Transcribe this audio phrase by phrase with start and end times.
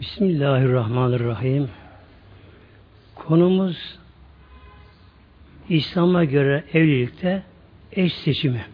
[0.00, 1.70] Bismillahirrahmanirrahim.
[3.14, 3.98] Konumuz
[5.68, 7.42] İslam'a göre evlilikte
[7.92, 8.66] eş seçimi.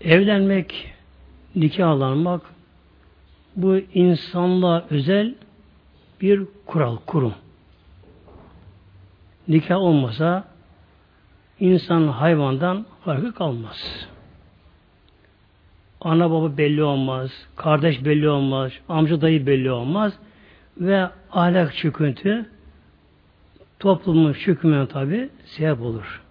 [0.00, 0.94] Evlenmek,
[1.54, 2.42] nikahlanmak
[3.56, 5.34] bu insanlığa özel
[6.20, 7.34] bir kural, kurum.
[9.48, 10.44] Nikah olmasa
[11.60, 14.08] insan hayvandan farkı kalmaz.
[16.06, 20.18] Ana baba belli olmaz, kardeş belli olmaz, amca dayı belli olmaz
[20.76, 22.46] ve ahlak çöküntü
[23.78, 26.22] toplumun çökümüne tabi sebep olur.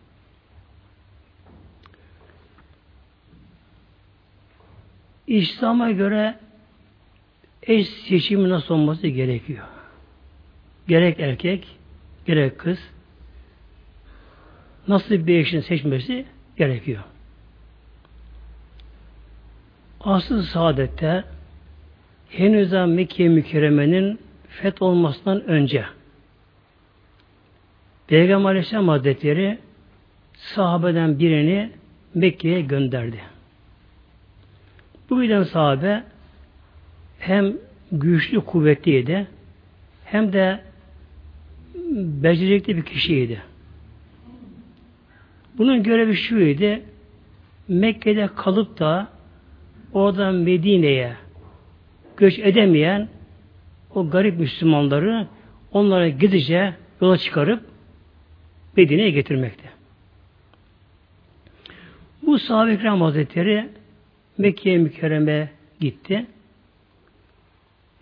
[5.28, 6.40] İslam'a göre
[7.64, 9.66] eş seçimi nasıl olması gerekiyor?
[10.88, 11.68] Gerek erkek,
[12.26, 12.80] gerek kız
[14.88, 16.26] nasıl bir eşini seçmesi
[16.58, 17.04] gerekiyor.
[20.06, 21.24] Asıl saadette
[22.30, 25.86] henüz daha Mekke mükerremenin feth olmasından önce
[28.08, 29.58] Peygamber Aleyhisselam Hazretleri
[30.34, 31.72] sahabeden birini
[32.14, 33.20] Mekke'ye gönderdi.
[35.10, 36.04] Bu giden sahabe
[37.20, 37.54] hem
[37.92, 39.28] güçlü kuvvetliydi
[40.06, 40.62] hem de
[42.24, 43.42] becerikli bir kişiydi.
[45.58, 46.82] Bunun görevi şuydu.
[47.68, 49.15] Mekke'de kalıp da
[49.96, 51.14] oradan Medine'ye
[52.18, 53.08] göç edemeyen
[53.96, 55.28] o garip Müslümanları
[55.72, 57.64] onlara gidece yola çıkarıp
[58.78, 59.70] Medine'ye getirmekte.
[62.26, 63.70] Bu sahabe ikram hazretleri
[64.38, 65.50] Mekke'ye mükerreme
[65.80, 66.26] gitti.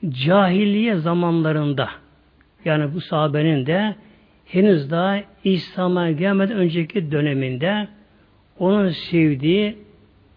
[0.09, 1.89] Cahiliye zamanlarında
[2.66, 3.95] yani bu sahabenin de
[4.45, 7.88] henüz daha İslam'a gelmeden önceki döneminde
[8.59, 9.77] onun sevdiği,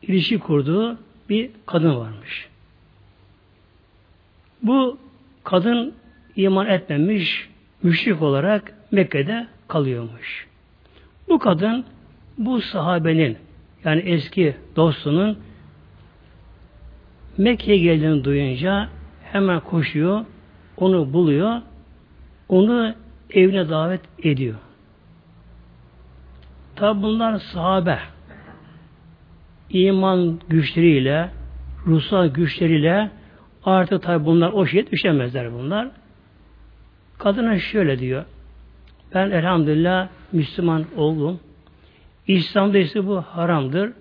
[0.02, 2.48] ilişki kurduğu bir kadın varmış.
[4.62, 4.98] Bu
[5.44, 5.94] kadın
[6.36, 7.48] iman etmemiş,
[7.82, 10.46] müşrik olarak Mekke'de kalıyormuş.
[11.28, 11.84] Bu kadın
[12.38, 13.38] bu sahabenin
[13.84, 15.38] yani eski dostunun
[17.38, 18.88] Mekke'ye geldiğini duyunca
[19.32, 20.24] hemen koşuyor,
[20.76, 21.62] onu buluyor,
[22.48, 22.94] onu
[23.30, 24.56] evine davet ediyor.
[26.76, 27.98] Tabi bunlar sahabe.
[29.70, 31.30] İman güçleriyle,
[31.86, 33.10] ruhsal güçleriyle
[33.64, 35.88] artık tabi bunlar o şeye düşemezler bunlar.
[37.18, 38.24] Kadına şöyle diyor.
[39.14, 41.40] Ben elhamdülillah Müslüman oldum.
[42.26, 43.92] İslam'da ise bu haramdır.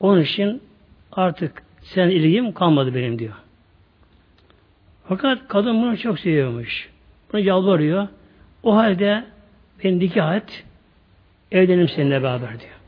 [0.00, 0.62] Onun için
[1.12, 3.34] artık sen ilgim kalmadı benim diyor.
[5.08, 6.90] Fakat kadın bunu çok seviyormuş.
[7.32, 8.08] Bunu yalvarıyor.
[8.62, 9.24] O halde
[9.84, 10.64] beni nikah et,
[11.52, 12.79] evlenim seninle beraber diyor.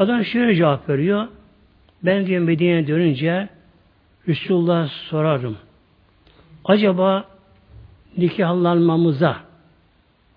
[0.00, 1.28] Kadın şöyle cevap veriyor.
[2.02, 3.48] Ben diyor Medine'ye dönünce
[4.28, 5.56] Resulullah sorarım.
[6.64, 7.24] Acaba
[8.16, 9.36] nikahlanmamıza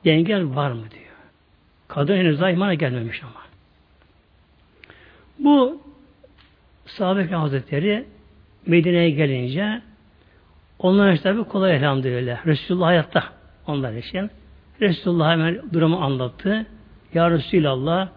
[0.06, 1.16] engel var mı diyor.
[1.88, 3.42] Kadın henüz daha gelmemiş ama.
[5.40, 5.82] Bu
[6.86, 8.06] sahabe Hazretleri
[8.66, 9.82] Medine'ye gelince
[10.80, 12.46] onlar işte tabi kolay elhamdülillah.
[12.46, 13.24] Resulullah hayatta
[13.68, 14.30] onlar için.
[14.82, 16.66] Resulullah hemen durumu anlattı.
[17.14, 18.10] Ya Resulallah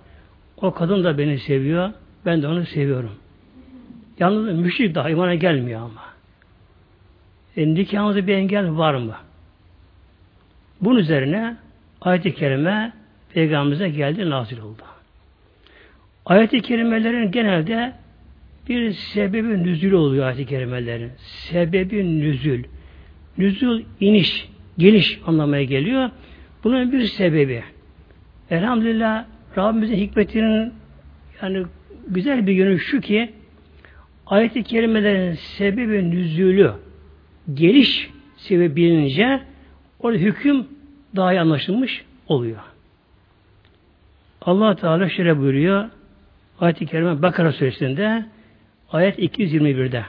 [0.57, 1.93] o kadın da beni seviyor.
[2.27, 3.13] Ben de onu seviyorum.
[4.19, 6.03] Yalnız müşrik daha imana gelmiyor ama.
[7.57, 9.15] E, nikahımızda bir engel var mı?
[10.81, 11.57] Bunun üzerine
[12.01, 12.93] ayet-i kerime
[13.35, 14.83] Peygamberimize geldi, nazil oldu.
[16.27, 17.93] Ayet-i kerimelerin genelde
[18.69, 21.11] bir sebebi nüzül oluyor ayet-i kerimelerin.
[21.19, 22.65] Sebebi nüzül.
[23.39, 26.11] Nüzül iniş, geliş anlamaya geliyor.
[26.65, 27.65] Bunun bir sebebi.
[28.51, 29.25] Elhamdülillah
[29.57, 30.75] Rabbimizin hikmetinin
[31.43, 31.67] yani
[32.09, 33.33] güzel bir yönü şu ki
[34.27, 36.73] ayet-i kerimelerin sebebi nüzülü
[37.55, 39.43] geliş sebebi bilince
[40.01, 40.67] orada hüküm
[41.17, 42.59] daha iyi anlaşılmış oluyor.
[44.41, 45.91] Allah Teala şöyle buyuruyor
[46.61, 48.27] ayet-i kerime Bakara suresinde
[48.93, 50.05] ayet 221'de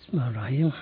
[0.00, 0.72] Bismillahirrahmanirrahim.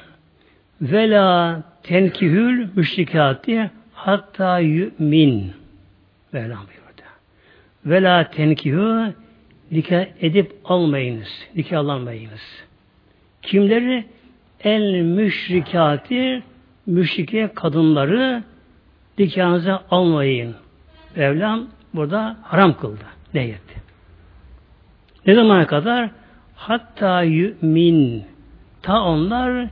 [0.82, 5.52] Vela tenkihül müşrikati hatta yu'min.
[6.34, 7.02] Vela buyurdu.
[7.86, 9.14] Vela tenkihü
[9.70, 11.28] nikah edip almayınız.
[11.56, 12.64] Nikah almayınız.
[13.42, 14.04] Kimleri?
[14.64, 16.42] El müşrikati
[16.86, 18.42] müşrike kadınları
[19.18, 20.54] nikahınıza almayın.
[21.16, 23.04] Mevlam burada haram kıldı.
[23.34, 23.74] Ne etti?
[25.26, 26.10] Ne zamana kadar?
[26.54, 28.24] Hatta yu'min.
[28.82, 29.68] Ta onlar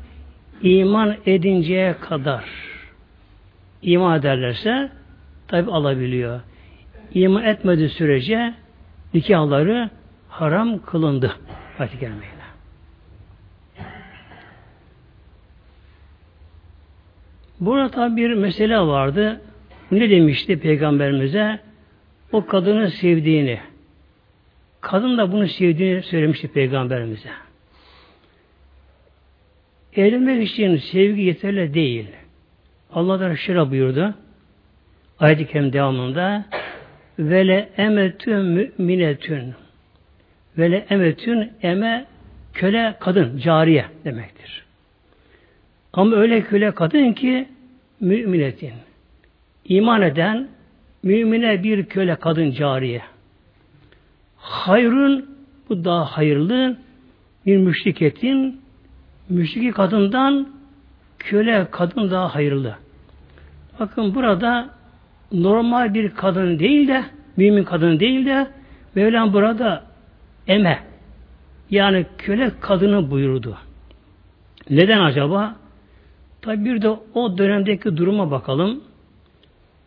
[0.62, 2.44] iman edinceye kadar
[3.82, 4.90] iman ederlerse
[5.48, 6.40] tabi alabiliyor.
[7.14, 8.54] İman etmediği sürece
[9.14, 9.90] nikahları
[10.28, 11.36] haram kılındı.
[11.78, 12.36] Ayet-i Kerime'yle.
[17.60, 19.40] Burada tabi bir mesele vardı.
[19.90, 21.60] Ne demişti Peygamberimize?
[22.32, 23.60] O kadını sevdiğini.
[24.80, 27.30] Kadın da bunu sevdiğini söylemişti Peygamberimize.
[29.96, 32.06] Evlenmek için sevgi yeterli değil.
[32.93, 34.14] Allah da şöyle buyurdu.
[35.19, 36.44] Ayet-i Kerim devamında
[37.19, 39.54] Vele emetün müminetün
[40.58, 42.06] Vele emetün eme
[42.52, 44.64] köle kadın, cariye demektir.
[45.93, 47.49] Ama öyle köle kadın ki
[48.00, 48.72] müminetin.
[49.64, 50.49] iman eden
[51.02, 53.02] mümine bir köle kadın cariye.
[54.37, 55.37] Hayrın
[55.69, 56.76] bu daha hayırlı
[57.46, 58.65] bir müşriketin
[59.28, 60.49] müşriki kadından
[61.19, 62.75] köle kadın daha hayırlı.
[63.81, 64.70] Bakın burada
[65.32, 67.05] normal bir kadın değil de
[67.37, 68.46] mümin kadın değil de
[68.94, 69.82] Mevlam burada
[70.46, 70.82] eme
[71.70, 73.58] yani köle kadını buyurdu.
[74.70, 75.56] Neden acaba?
[76.43, 78.81] Tabi bir de o dönemdeki duruma bakalım.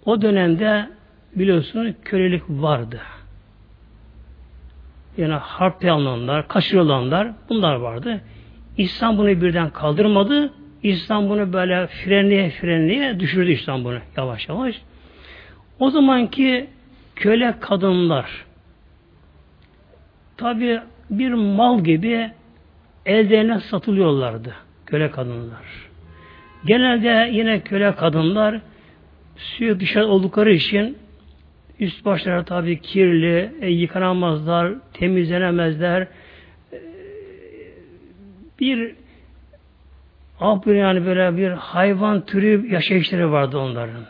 [0.06, 0.90] O dönemde
[1.36, 3.02] biliyorsunuz kölelik vardı.
[5.18, 8.22] Yani harp alanlar, kaçırılanlar bunlar vardı.
[8.80, 10.54] İslam bunu birden kaldırmadı.
[10.84, 14.81] İslam bunu böyle frenliye frenliye düşürdü İslam bunu yavaş yavaş.
[15.80, 16.68] O zamanki
[17.16, 18.46] köle kadınlar
[20.38, 20.80] tabi
[21.10, 22.31] bir mal gibi
[23.06, 24.56] ellerine satılıyorlardı
[24.86, 25.90] köle kadınlar.
[26.66, 28.62] Genelde yine köle kadınlar
[29.38, 30.98] suyu dışarı oldukları için
[31.80, 36.08] üst başları tabi kirli, e, yıkanamazlar, temizlenemezler.
[38.60, 38.96] Bir
[40.40, 44.04] ah yani böyle bir hayvan türü yaşayışları vardı onların.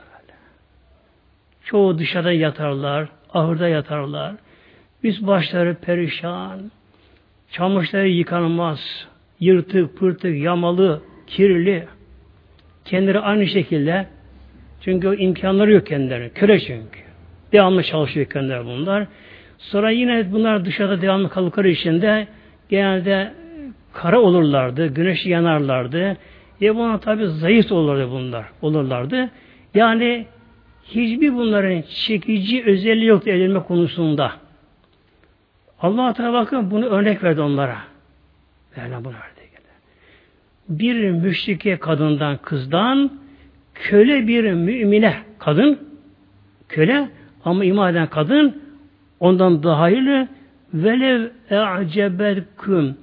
[1.63, 4.35] Çoğu dışarıda yatarlar, ahırda yatarlar.
[5.03, 6.71] Üst başları perişan,
[7.51, 9.07] çamaşırları yıkanmaz,
[9.39, 11.87] yırtık, pırtık, yamalı, kirli.
[12.85, 14.07] Kendileri aynı şekilde
[14.81, 16.29] çünkü imkanları yok kendilerine.
[16.29, 16.99] Köle çünkü.
[17.51, 19.07] Devamlı çalışıyor kendileri bunlar.
[19.57, 22.27] Sonra yine bunlar dışarıda devamlı kaldıkları için de
[22.69, 23.33] genelde
[24.01, 26.17] kara olurlardı, güneş yanarlardı.
[26.61, 29.29] Ve buna tabi zayıf olurlardı bunlar, olurlardı.
[29.73, 30.25] Yani
[30.83, 34.31] hiçbir bunların çekici özelliği yoktu evlenme konusunda.
[35.81, 37.77] Allah Teala bakın bunu örnek verdi onlara.
[38.77, 39.39] Mevlam bunu verdi.
[40.69, 43.11] Bir müşrike kadından, kızdan
[43.73, 45.79] köle bir mümine kadın
[46.69, 47.09] köle
[47.45, 48.61] ama iman eden kadın
[49.19, 50.27] ondan daha hayırlı
[50.73, 52.97] velev e'cebedküm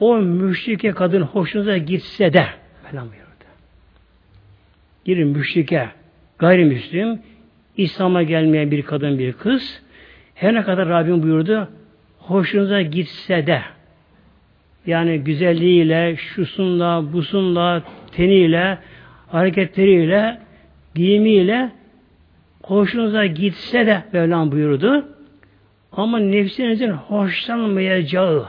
[0.00, 2.46] o müşrike kadın hoşunuza gitse de
[2.84, 3.44] falan buyurdu.
[5.06, 5.88] Bir müşrike
[6.38, 7.22] gayrimüslim
[7.76, 9.82] İslam'a gelmeyen bir kadın bir kız
[10.34, 11.68] her ne kadar Rabbim buyurdu
[12.18, 13.62] hoşunuza gitse de
[14.86, 18.78] yani güzelliğiyle, şusunla, busunla, teniyle,
[19.28, 20.38] hareketleriyle,
[20.94, 21.70] giyimiyle
[22.62, 25.08] hoşunuza gitse de Mevlam buyurdu.
[25.92, 28.46] Ama nefsinizin hoşlanmayacağı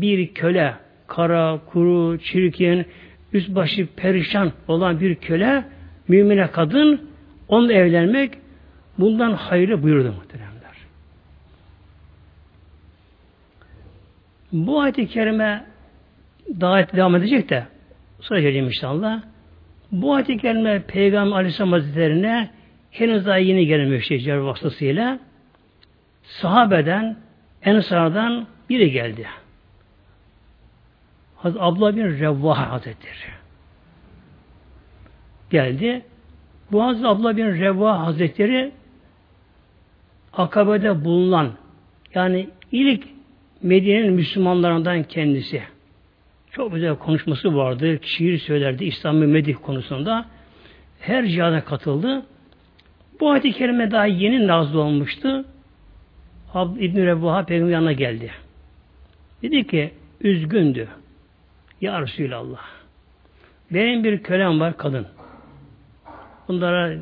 [0.00, 0.74] bir köle,
[1.06, 2.86] kara, kuru, çirkin,
[3.32, 5.64] üst başı perişan olan bir köle,
[6.08, 7.10] mümine kadın,
[7.48, 8.34] onunla evlenmek
[8.98, 10.76] bundan hayırlı buyurdu muhteremler.
[14.52, 15.64] Bu ayet-i kerime
[16.60, 17.66] daha devam edecek de
[18.20, 19.22] sonra geleceğim inşallah.
[19.92, 22.50] Bu ayet-i kerime Peygamber Aleyhisselam Hazretleri'ne
[22.90, 25.18] henüz daha yeni gelmişti Cebrail vasıtasıyla.
[26.22, 27.16] Sahabeden,
[27.62, 29.26] Ensar'dan biri geldi.
[31.36, 33.14] Hazreti Abdullah bin Revvah Hazretleri.
[35.50, 36.02] Geldi.
[36.72, 38.72] Bu Hazreti Abdullah bin Revvah Hazretleri
[40.32, 41.52] Akabe'de bulunan
[42.14, 43.04] yani ilk
[43.62, 45.62] Medine'nin Müslümanlarından kendisi.
[46.50, 47.98] Çok güzel konuşması vardı.
[48.02, 50.26] Şiir söylerdi İslam ve Medih konusunda.
[51.00, 52.26] Her cihada katıldı.
[53.20, 55.44] Bu ayet-i kerime daha yeni nazlı olmuştu.
[56.78, 58.30] İbn-i Rebuha peygamber yanına geldi.
[59.42, 59.90] Dedi ki
[60.20, 60.88] üzgündü.
[61.80, 62.60] Ya Resulallah.
[63.70, 65.06] Benim bir kölem var kadın.
[66.48, 66.92] Bunlara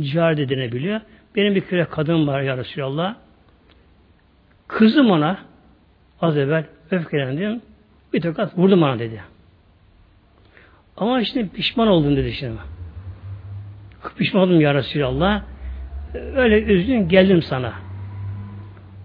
[0.00, 1.00] cihar edilebiliyor.
[1.36, 3.14] Benim bir köle kadın var ya Resulallah.
[4.68, 5.38] Kızım ona
[6.20, 7.62] az evvel öfkelendim.
[8.12, 9.22] Bir tokat vurdum bana dedi.
[10.96, 12.58] Ama işte pişman oldum dedi şimdi.
[14.16, 15.42] Pişman oldum ya Resulallah.
[16.14, 17.72] Öyle üzgün geldim sana.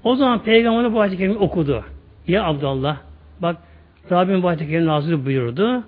[0.03, 1.83] O zaman Peygamber bu ayet okudu.
[2.27, 2.97] Ya Abdullah
[3.39, 3.57] bak
[4.11, 5.83] Rabbim bu ayet-i buyurdu.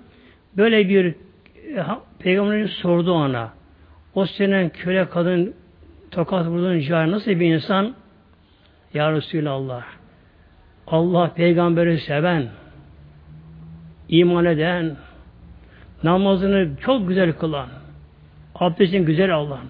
[0.56, 1.14] Böyle bir
[2.64, 3.52] e, sordu ona.
[4.14, 5.54] O senin köle kadın
[6.10, 7.94] tokat vurduğun cahil nasıl bir insan?
[8.94, 9.84] Ya Resulallah.
[10.86, 12.48] Allah peygamberi seven,
[14.08, 14.96] iman eden,
[16.02, 17.68] namazını çok güzel kılan,
[18.54, 19.64] abdestini güzel alan,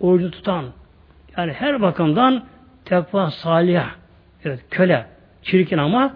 [0.00, 0.64] orucu tutan,
[1.36, 2.44] yani her bakımdan
[2.84, 3.82] tekva salih,
[4.44, 5.06] evet köle,
[5.42, 6.14] çirkin ama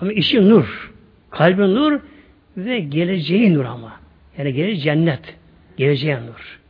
[0.00, 0.92] ama işi nur,
[1.30, 2.00] kalbin nur
[2.56, 3.92] ve geleceği nur ama.
[4.38, 5.36] Yani geleceği cennet,
[5.76, 6.60] geleceği nur.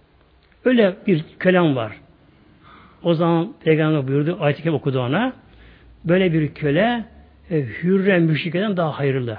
[0.65, 1.93] Öyle bir kölem var.
[3.03, 5.33] O zaman Peygamber buyurdu, ayet-i okudu ona.
[6.05, 7.05] Böyle bir köle
[7.51, 9.39] e, hürre müşrikeden daha hayırlı.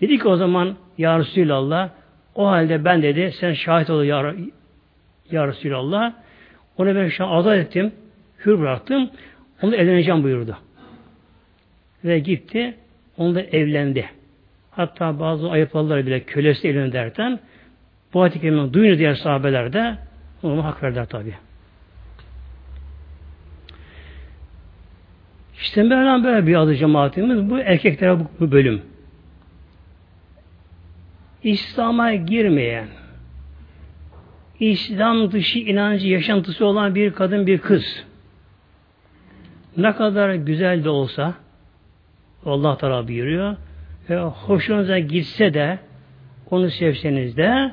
[0.00, 1.90] Dedi ki o zaman Ya Resulallah
[2.34, 4.34] o halde ben dedi sen şahit ol ya,
[5.30, 6.12] ya Resulallah
[6.78, 7.92] onu ben şu an azat ettim
[8.46, 9.10] hür bıraktım
[9.62, 10.56] onu evleneceğim buyurdu.
[12.04, 12.74] Ve gitti
[13.16, 14.10] onunla evlendi.
[14.76, 17.40] Hatta bazı ayıpladılar bile kölesi evlendi derken
[18.14, 19.98] bu ayet-i duyunca diğer sahabeler de
[20.42, 21.34] ona hak verdiler tabi.
[25.60, 27.50] İşte Mevlam böyle bir adı cemaatimiz.
[27.50, 28.82] Bu erkeklere bu, bu bölüm.
[31.42, 32.86] İslam'a girmeyen,
[34.60, 38.04] İslam dışı inancı yaşantısı olan bir kadın, bir kız
[39.76, 41.34] ne kadar güzel de olsa
[42.44, 43.56] Allah Teala buyuruyor
[44.10, 45.78] ve hoşunuza gitse de
[46.50, 47.72] onu sevseniz de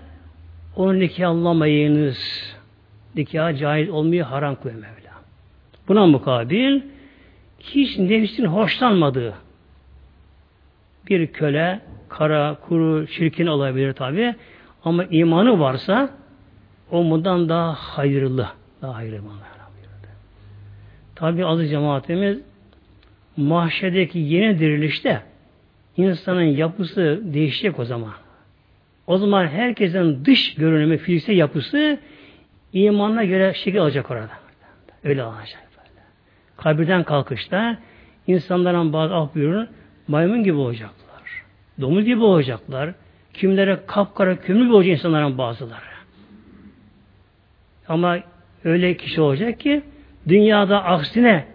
[0.75, 2.19] onu nikahlamayınız.
[3.15, 5.13] Nikah cahil olmayı haram koyuyor Mevla.
[5.87, 6.81] Buna mukabil
[7.59, 9.33] hiç nefsin hoşlanmadığı
[11.09, 14.35] bir köle, kara, kuru, çirkin olabilir tabi.
[14.83, 16.09] Ama imanı varsa
[16.91, 18.47] o bundan daha hayırlı.
[18.81, 19.49] Daha hayırlı bunlar.
[21.19, 22.39] Tabi aziz cemaatimiz
[23.37, 25.21] mahşedeki yeni dirilişte
[25.99, 28.13] insanın yapısı değişecek o zaman.
[29.07, 31.99] O zaman herkesin dış görünümü, fiziksel yapısı
[32.73, 34.29] imanına göre şekil alacak orada.
[35.03, 35.69] Öyle olacak.
[35.77, 36.01] Böyle.
[36.57, 37.77] Kabirden kalkışta
[38.27, 39.69] insanların bazı af buyurun
[40.07, 41.43] maymun gibi olacaklar.
[41.81, 42.93] Domuz gibi olacaklar.
[43.33, 45.89] Kimlere kapkara kömür gibi olacak insanların bazıları.
[47.87, 48.19] Ama
[48.63, 49.81] öyle kişi olacak ki
[50.27, 51.45] dünyada aksine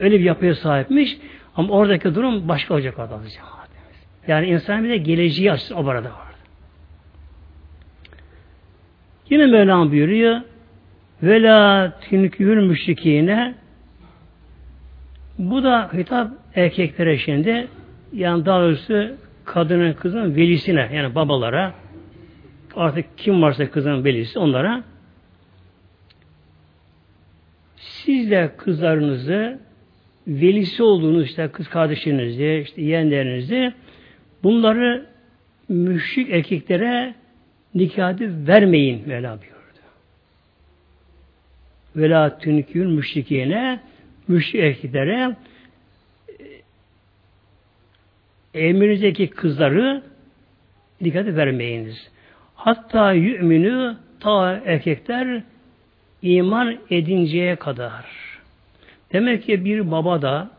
[0.00, 1.18] öyle bir yapıya sahipmiş
[1.56, 3.20] ama oradaki durum başka olacak orada
[4.28, 6.30] Yani insan bir de geleceği açsın o arada var.
[9.30, 10.40] Yine Mevlam buyuruyor
[11.22, 13.54] ve la tünkühül müşrikine
[15.38, 17.68] bu da hitap erkeklere şimdi
[18.12, 21.74] yani daha doğrusu kadının kızın velisine yani babalara
[22.76, 24.84] artık kim varsa kızın velisi onlara
[27.76, 29.58] siz de kızlarınızı
[30.26, 33.72] velisi olduğunuz işte kız kardeşinizi, işte yeğenlerinizi
[34.42, 35.06] bunları
[35.68, 37.14] müşrik erkeklere
[37.74, 39.80] nikahı vermeyin Mevla buyurdu.
[41.96, 43.80] Vela tünkül müşrikine
[44.28, 45.36] müşrik erkeklere
[48.54, 50.02] e, emrinizdeki kızları
[51.00, 52.10] nikahı vermeyiniz.
[52.54, 55.42] Hatta yü'minü ta erkekler
[56.22, 58.04] iman edinceye kadar.
[59.12, 60.50] Demek ki bir baba da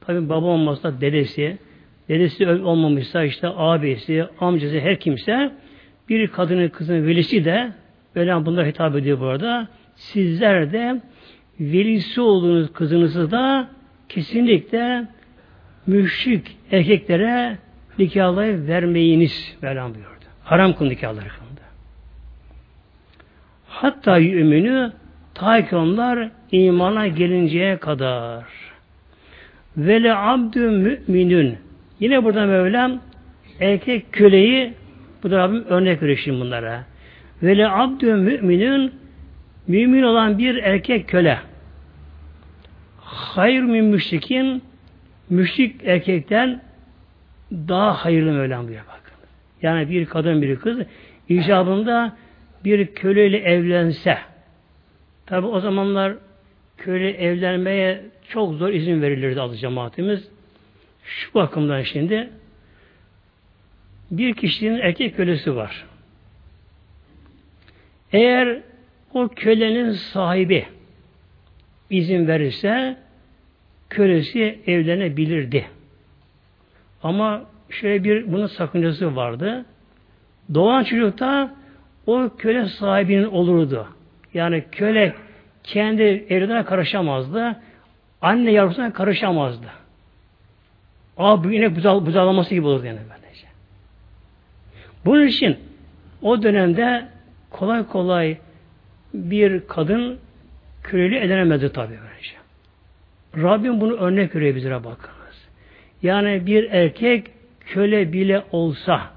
[0.00, 1.58] tabi baba olmazsa dedesi,
[2.08, 5.52] dedesi olmamışsa işte abisi, amcası her kimse
[6.08, 7.72] bir kadının kızın velisi de
[8.14, 9.68] böyle bunlar hitap ediyor burada.
[9.94, 11.00] Sizler de
[11.60, 13.68] velisi olduğunuz kızınızı da
[14.08, 15.06] kesinlikle
[15.86, 17.58] müşrik erkeklere
[17.98, 20.10] nikahlayı vermeyiniz Mevlam buyurdu.
[20.44, 21.60] Haram kıl nikahları kıldı.
[23.68, 24.92] Hatta yümünü
[25.36, 28.44] Ta ki onlar imana gelinceye kadar.
[29.76, 31.58] Vele abdü müminün.
[32.00, 33.00] Yine burada Mevlam
[33.60, 34.74] erkek köleyi
[35.22, 36.84] bu da Rabbim örnek veriyor bunlara.
[37.42, 38.92] Vele abdü müminün
[39.66, 41.38] mümin olan bir erkek köle.
[43.00, 44.62] Hayır min müşrikin
[45.30, 46.62] müşrik erkekten
[47.52, 49.14] daha hayırlı Mevlam diyor bakın.
[49.62, 50.78] Yani bir kadın bir kız
[51.28, 52.16] icabında
[52.64, 54.18] bir köleyle evlense
[55.26, 56.14] Tabi o zamanlar
[56.76, 60.28] köle evlenmeye çok zor izin verilirdi adı cemaatimiz.
[61.06, 62.30] Şu bakımdan şimdi
[64.10, 65.84] bir kişinin erkek kölesi var.
[68.12, 68.60] Eğer
[69.14, 70.66] o kölenin sahibi
[71.90, 72.96] izin verirse
[73.88, 75.66] kölesi evlenebilirdi.
[77.02, 79.64] Ama şöyle bir bunun sakıncası vardı.
[80.54, 81.54] Doğan çocukta
[82.06, 83.88] o köle sahibinin olurdu.
[84.34, 85.14] Yani köle
[85.62, 87.56] kendi evladına karışamazdı.
[88.22, 89.66] Anne yavrusuna karışamazdı.
[91.16, 93.46] Aa bu inek buzal, buzalaması gibi olurdu yani böylece.
[95.04, 95.56] Bunun için
[96.22, 97.08] o dönemde
[97.50, 98.36] kolay kolay
[99.14, 100.18] bir kadın
[100.82, 102.36] köleli edilemedi tabi böylece.
[103.36, 105.48] Rabbim bunu örnek veriyor bizlere bakınız.
[106.02, 107.26] Yani bir erkek
[107.60, 109.10] köle bile olsa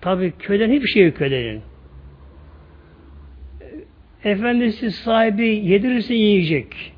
[0.00, 1.62] tabi kölen hiçbir şey yok kölenin.
[4.24, 6.92] Efendisi sahibi yedirirse yiyecek.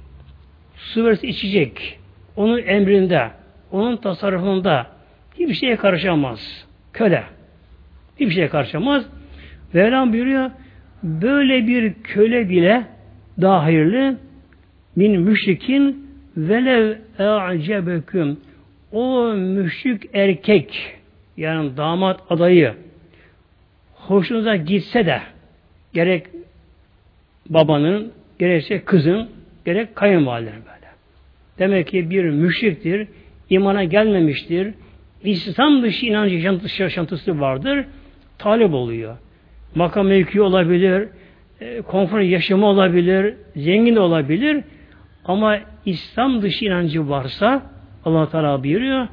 [0.77, 1.99] Su verirse içecek.
[2.37, 3.31] Onun emrinde,
[3.75, 4.87] onun tasarrufunda
[5.35, 6.67] hiçbir şeye karışamaz.
[6.93, 7.25] Köle.
[8.21, 9.05] Hiçbir şeye karışamaz.
[9.73, 10.51] Mevlam buyuruyor,
[11.03, 12.85] böyle bir köle bile
[13.41, 14.17] daha hayırlı
[14.97, 18.41] min müşrikin velev e'cebeküm
[18.93, 20.97] o müşrik erkek
[21.37, 22.75] yani damat adayı
[23.95, 25.21] hoşunuza gitse de
[25.93, 26.27] gerek
[27.49, 29.29] babanın gerekse kızın
[29.65, 30.85] gerek kayınvaliden böyle.
[31.59, 33.09] Demek ki bir müşriktir,
[33.55, 34.75] imana gelmemiştir,
[35.23, 37.85] İslam dışı inancı yaşantısı, yaşantısı vardır,
[38.39, 39.17] talip oluyor.
[39.75, 41.09] Makam mevki olabilir,
[41.61, 44.65] e, konfor yaşamı olabilir, zengin olabilir
[45.25, 47.63] ama İslam dışı inancı varsa
[48.05, 49.09] Allah Teala buyuruyor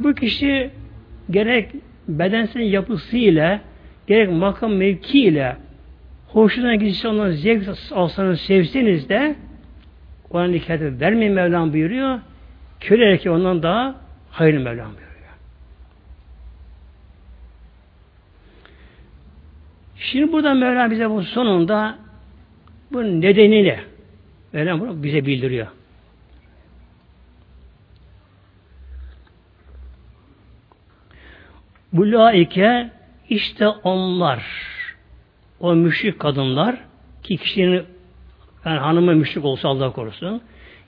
[0.00, 0.70] bu kişi
[1.30, 1.68] gerek
[2.08, 3.60] bedensel yapısıyla
[4.06, 5.56] gerek makam mevkiyle
[6.28, 9.34] hoşuna gitse ondan zevk alsanız sevseniz de
[10.30, 12.18] ona nikah vermeyin Mevlam buyuruyor.
[12.80, 13.94] Köle erkeği ondan daha
[14.30, 15.10] hayırlı Mevlam buyuruyor.
[19.96, 21.98] Şimdi burada Mevlam bize bu sonunda
[22.92, 23.84] bu nedeniyle
[24.52, 25.66] Mevlam bunu bize bildiriyor.
[31.92, 32.90] Bu laike
[33.28, 34.42] işte onlar
[35.60, 36.76] o müşrik kadınlar
[37.22, 37.84] ki kişinin
[38.64, 40.42] yani hanımı müşrik olsa Allah korusun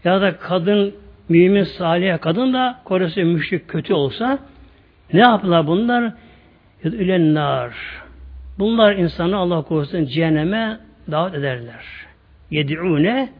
[0.04, 0.94] ya da kadın
[1.28, 4.38] mümin salih kadın da korusu müşrik kötü olsa
[5.12, 6.12] ne yaptılar bunlar?
[6.84, 7.74] Ülennar.
[8.58, 11.84] Bunlar insanı Allah korusun cehenneme davet ederler.
[12.50, 13.32] Yedi'une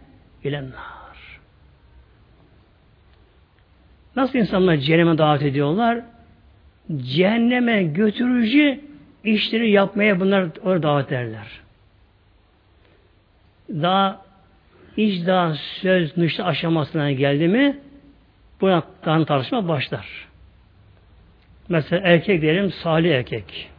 [0.45, 1.03] ilennar.
[4.17, 6.01] Nasıl insanlar cehenneme davet ediyorlar?
[6.97, 8.81] Cehenneme götürücü
[9.25, 11.47] işleri yapmaya bunlar orada davet ederler.
[13.69, 14.22] Daha
[14.97, 17.79] iş daha söz nüşte aşamasına geldi mi
[18.61, 20.07] buna tartışma başlar.
[21.69, 23.71] Mesela erkek diyelim salih erkek.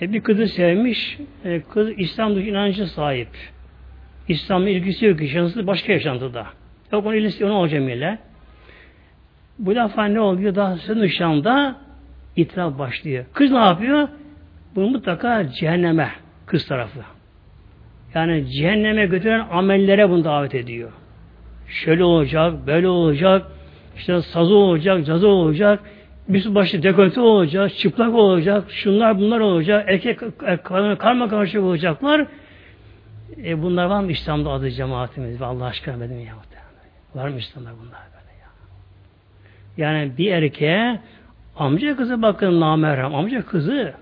[0.00, 3.28] E, bir kızı sevmiş, e, kız İslam inancı sahip.
[4.28, 6.46] İslam'la ilgisi yok, yaşantısı başka yaşantıda.
[6.92, 8.18] Yok onun ilgisi onu olacağım ile.
[9.58, 10.54] Bu defa ne oluyor?
[10.54, 11.76] Daha son nişanda
[12.36, 13.24] itiraf başlıyor.
[13.32, 14.08] Kız ne yapıyor?
[14.74, 16.10] Bunu mutlaka cehenneme
[16.46, 17.17] kız tarafı.
[18.18, 20.92] Yani cehenneme götüren amellere bunu davet ediyor.
[21.68, 23.46] Şöyle olacak, böyle olacak,
[23.96, 25.80] işte sazı olacak, cazı olacak,
[26.28, 30.20] bir başı dekolte olacak, çıplak olacak, şunlar bunlar olacak, erkek
[30.98, 32.26] karma karışık olacaklar.
[33.44, 35.42] E bunlar var mı İslam'da adı cemaatimiz?
[35.42, 36.34] Allah aşkına benim ya.
[37.14, 38.48] Var mı İslam'da bunlar böyle ya?
[39.76, 41.00] Yani bir erkeğe
[41.56, 43.94] amca kızı bakın namerham, amca kızı.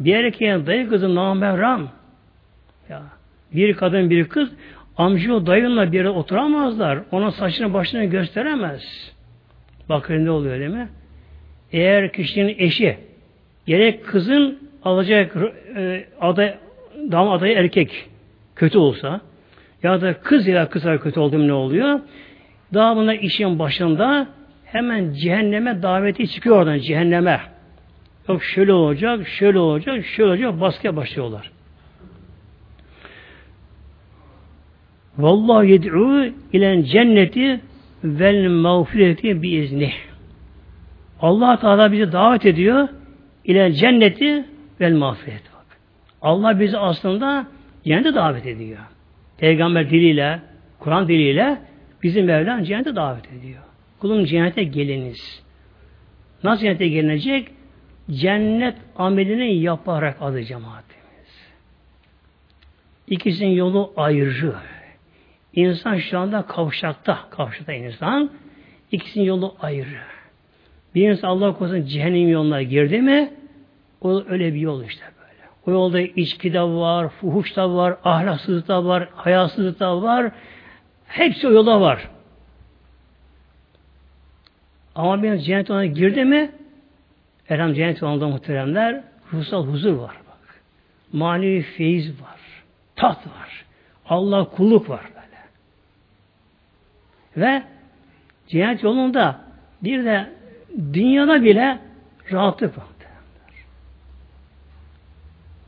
[0.00, 1.97] Bir erkeğe dayı kızı namerham.
[2.88, 3.02] Ya.
[3.54, 4.48] Bir kadın bir kız
[4.96, 6.98] amca o dayınla bir yere oturamazlar.
[7.10, 9.12] Ona saçını başını gösteremez.
[9.88, 10.88] Bakın ne oluyor değil mi?
[11.72, 12.96] eğer kişinin eşi
[13.66, 15.36] gerek kızın alacak
[15.76, 16.54] e, aday,
[17.12, 18.08] dam adayı erkek
[18.56, 19.20] kötü olsa
[19.82, 22.00] ya da kız ya kızlar kötü oldu ne oluyor?
[22.74, 24.28] Daha buna işin başında
[24.64, 27.40] hemen cehenneme daveti çıkıyor oradan cehenneme.
[28.28, 31.50] Yok şöyle olacak, şöyle olacak, şöyle olacak baskıya başlıyorlar.
[35.18, 37.60] Vallahi yed'u ilen cenneti
[38.04, 39.92] vel mağfireti bi izni.
[41.20, 42.88] Allah Teala bizi davet ediyor
[43.44, 44.44] ile cenneti
[44.80, 45.42] vel mağfiret.
[46.22, 47.46] Allah bizi aslında
[47.84, 48.78] cennete davet ediyor.
[49.38, 50.40] Peygamber diliyle,
[50.78, 51.58] Kur'an diliyle
[52.02, 53.62] bizim Mevlam cennete davet ediyor.
[54.00, 55.42] Kulum cennete geliniz.
[56.44, 57.48] Nasıl cennete gelinecek?
[58.10, 61.48] Cennet amelini yaparak adı cemaatimiz.
[63.08, 64.54] İkisinin yolu ayrı.
[65.58, 68.30] İnsan şu anda kavşakta, kavşakta insan.
[68.92, 69.98] İkisinin yolu ayrı.
[70.94, 73.32] Bir insan Allah korusun cehennem yoluna girdi mi
[74.00, 75.48] o öyle bir yol işte böyle.
[75.66, 80.32] O yolda içki de var, fuhuş da var, ahlaksızlık da var, hayasızlık da var.
[81.06, 82.08] Hepsi o yola var.
[84.94, 86.50] Ama bir cennet yoluna girdi mi
[87.48, 90.60] Elham cennet yolunda muhteremler ruhsal huzur var bak.
[91.12, 92.40] Manevi feyiz var.
[92.96, 93.64] Tat var.
[94.08, 95.17] Allah kulluk var.
[97.40, 97.62] Ve
[98.48, 99.40] cennet yolunda
[99.82, 100.30] bir de
[100.92, 101.78] dünyada bile
[102.32, 102.84] rahatlık var.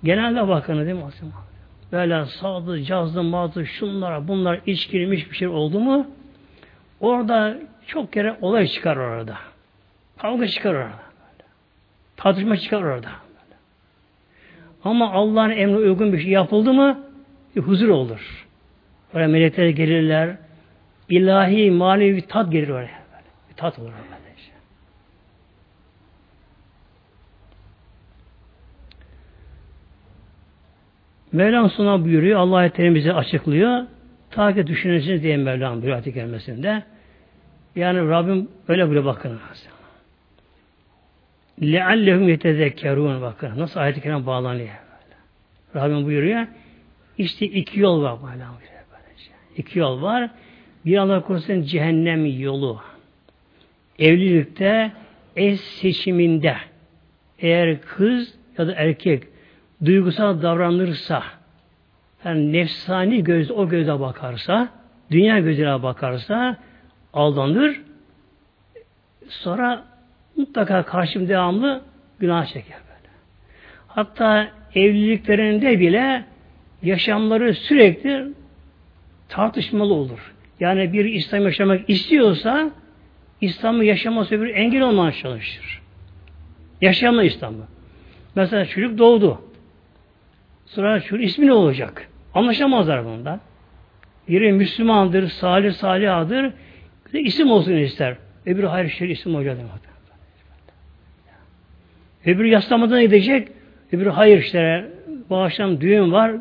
[0.04, 1.02] Genelde bakın değil mi?
[1.92, 6.06] böyle sağdı, cazdı, mazdı, şunlara, bunlar içkilmiş bir şey oldu mu
[7.00, 9.36] orada çok kere olay çıkar orada.
[10.18, 11.00] Kavga çıkar orada.
[12.16, 13.08] Tartışma çıkar orada.
[14.84, 17.00] Ama Allah'ın emri uygun bir şey yapıldı mı
[17.56, 18.46] huzur olur.
[19.14, 20.36] Oraya melekler gelirler
[21.09, 23.05] ilahi manevi bir tat gelir oraya.
[23.49, 24.15] Bir tat olur orada.
[31.35, 33.85] Mevlam sonra buyuruyor, Allah-u Teala bize açıklıyor.
[34.31, 36.83] Ta ki düşünürsünüz diye Mevlam buyuruyor ayet gelmesinde.
[37.75, 39.39] Yani Rabbim öyle buyuruyor bakın.
[41.61, 44.69] لَعَلَّهُمْ يَتَذَكَّرُونَ Bakın nasıl ayet-i kerim bağlanıyor.
[45.73, 45.85] Böyle.
[45.85, 46.47] Rabbim buyuruyor.
[47.17, 48.17] İşte iki yol var.
[48.23, 48.43] Böyle.
[49.57, 50.29] İki yol var.
[50.86, 52.80] Bir Allah korusun cehennem yolu.
[53.98, 54.92] Evlilikte
[55.36, 56.56] eş seçiminde
[57.38, 59.22] eğer kız ya da erkek
[59.84, 61.22] duygusal davranırsa,
[62.24, 64.68] yani nefsani göz o göze bakarsa,
[65.10, 66.56] dünya gözüne bakarsa
[67.12, 67.80] aldanır.
[69.28, 69.84] Sonra
[70.36, 71.82] mutlaka karşım devamlı
[72.18, 73.08] günah çeker böyle.
[73.88, 76.24] Hatta evliliklerinde bile
[76.82, 78.26] yaşamları sürekli
[79.28, 80.34] tartışmalı olur.
[80.60, 82.70] Yani bir İslam yaşamak istiyorsa
[83.40, 85.82] İslam'ı yaşaması bir engel olmaya çalışır.
[86.80, 87.66] Yaşayamaz İslam'ı.
[88.34, 89.42] Mesela çocuk doğdu.
[90.66, 92.08] Sonra şu ismi ne olacak?
[92.34, 93.40] Anlaşamazlar bundan.
[94.28, 96.52] Biri Müslümandır, salih salihadır.
[97.12, 98.16] İsim olsun ister.
[98.46, 99.58] Öbürü hayır şer isim olacak.
[102.26, 103.48] Öbürü yaslamadan gidecek.
[103.92, 104.90] Öbürü hayır işte
[105.30, 106.32] bu akşam düğün var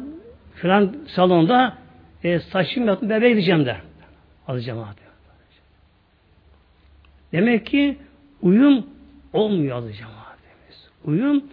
[0.56, 1.78] filan salonda
[2.24, 3.89] e, saçım yaptım bebeğe gideceğim der.
[4.50, 4.96] Adı cemaat.
[7.32, 7.98] Demek ki
[8.42, 8.86] uyum
[9.34, 10.38] olmuyor adı cemaat.
[11.06, 11.44] Uyum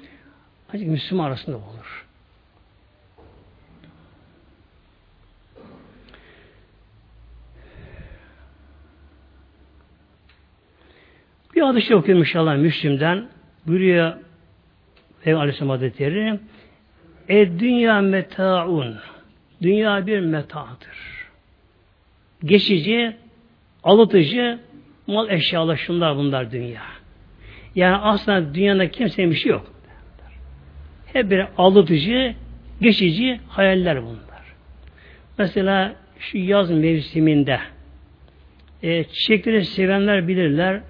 [0.73, 2.07] ancak Müslüman arasında olur.
[11.55, 13.29] Bir hadis okuyorum inşallah Müslim'den.
[13.67, 14.13] Buyuruyor
[15.23, 16.41] Peygamber Aleyhisselam Hazretleri
[17.29, 18.97] E dünya metaun
[19.63, 21.16] Dünya bir metadır.
[22.45, 23.17] Geçici,
[23.85, 24.59] alıtıcı,
[25.07, 26.83] mal eşyalar şunlar bunlar dünya.
[27.75, 29.73] Yani aslında dünyada kimsenin bir şey yok.
[31.13, 32.35] Hep bir alıtıcı,
[32.81, 34.27] geçici hayaller bunlar.
[35.39, 37.61] Mesela şu yaz mevsiminde
[38.83, 40.81] e, çiçekleri sevenler bilirler.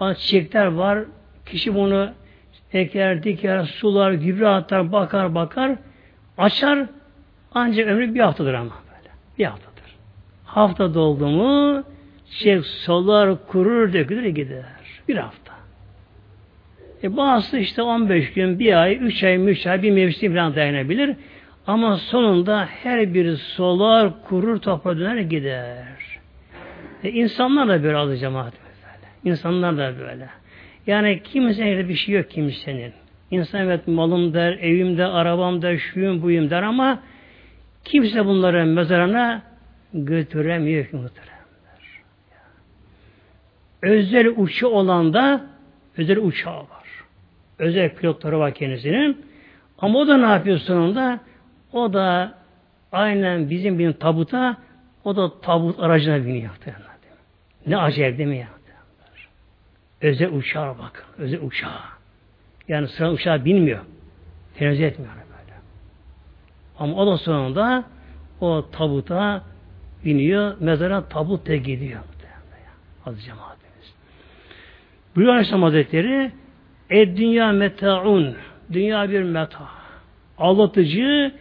[0.00, 1.04] Bazı çiçekler var.
[1.46, 2.12] Kişi bunu
[2.72, 5.76] eker, diker, sular, gübre atar, bakar, bakar,
[6.38, 6.86] açar.
[7.54, 9.14] Ancak ömrü bir haftadır ama böyle.
[9.38, 9.67] Bir haftadır.
[10.48, 11.84] Hafta doldu mu
[12.30, 14.64] çiçek solar, kurur, dökülür, gider.
[15.08, 15.52] Bir hafta.
[17.02, 21.16] E bazısı işte 15 gün, bir ay, 3 ay, 3 ay bir mevsim falan dayanabilir.
[21.66, 25.86] Ama sonunda her bir solar, kurur, toprağa döner, gider.
[27.04, 28.52] E insanlar da böyle azı cemaat.
[29.24, 30.28] İnsanlar da böyle.
[30.86, 32.92] Yani kimsenin bir şey yok kimsenin.
[33.30, 36.98] İnsan evet malım der, evim der, arabam der, şuyum buyum der ama
[37.84, 39.47] kimse bunları mezarına
[39.94, 41.38] götüremiyor ki muhteremler.
[43.82, 45.46] Özel uçu olan da
[45.96, 47.04] özel uçağı var.
[47.58, 49.26] Özel pilotları var kendisinin.
[49.78, 51.20] Ama o da ne yapıyor sonunda?
[51.72, 52.34] O da
[52.92, 54.56] aynen bizim bir tabuta
[55.04, 56.50] o da tabut aracına biniyor.
[57.66, 58.48] Ne acayip değil mi ya?
[60.00, 61.06] Özel uçağa bak.
[61.18, 61.80] Özel uçağa.
[62.68, 63.80] Yani sıra uçağa binmiyor.
[64.54, 65.56] Tenezzül etmiyor böyle.
[66.78, 67.84] Ama o da sonunda
[68.40, 69.42] o tabuta
[70.04, 70.54] biniyor.
[70.60, 72.00] Mezara tabut da gidiyor.
[73.06, 73.94] Aziz cemaatimiz.
[75.16, 76.32] Buyuruyor Aleyhisselam Hazretleri
[76.90, 78.36] Ed dünya metaun
[78.72, 79.68] dünya bir meta.
[80.38, 81.32] Ağlatıcı,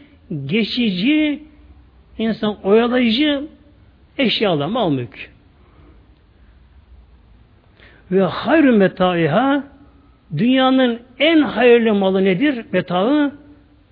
[0.45, 1.43] geçici,
[2.17, 3.47] insan oyalayıcı
[4.17, 5.29] eşyalar, mal mülk.
[8.11, 9.63] Ve hayrü metaiha
[10.37, 12.65] dünyanın en hayırlı malı nedir?
[12.71, 13.31] Metaı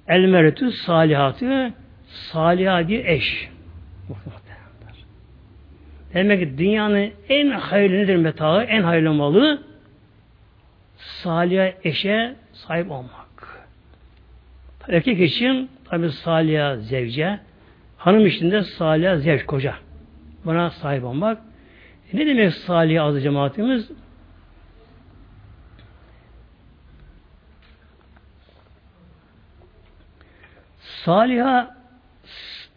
[0.07, 1.73] el meretü salihatı
[2.07, 3.49] saliha eş.
[6.15, 8.63] Demek ki dünyanın en hayırlı nedir metaı?
[8.63, 9.63] En hayırlı malı
[10.97, 13.65] salih eşe sahip olmak.
[14.89, 17.39] Erkek için tabi salih zevce,
[17.97, 19.75] hanım için de salih zevç koca.
[20.45, 21.37] Buna sahip olmak.
[22.13, 23.91] E ne demek salih azı cemaatimiz?
[30.79, 31.75] Saliha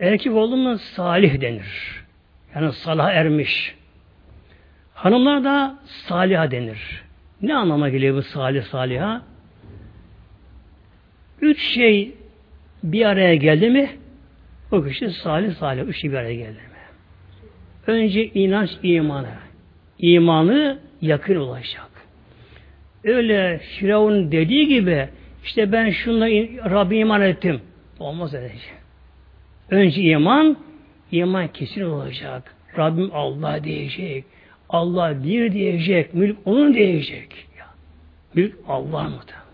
[0.01, 1.98] erkek oldu salih denir.
[2.55, 3.75] Yani salah ermiş.
[4.95, 7.03] Hanımlar da saliha denir.
[7.43, 9.23] Ne anlama geliyor bu salih saliha?
[11.41, 12.15] Üç şey
[12.83, 13.91] bir araya geldi mi
[14.73, 16.79] o kişi salih salih üçü bir araya geldi mi?
[17.87, 19.29] Önce inanç imanı.
[19.99, 21.89] İmanı yakın olacak.
[23.05, 25.09] Öyle Firavun dediği gibi
[25.45, 26.27] işte ben şunla
[26.71, 27.61] Rabbi iman ettim.
[27.99, 28.59] Olmaz öyle şey.
[29.71, 30.57] Önce iman,
[31.13, 32.55] iman kesin olacak.
[32.79, 34.25] Rabbim Allah diyecek.
[34.69, 36.15] Allah bir diyecek.
[36.15, 37.49] Mülk onun diyecek.
[38.35, 39.49] Mülk Allah muhtemelen.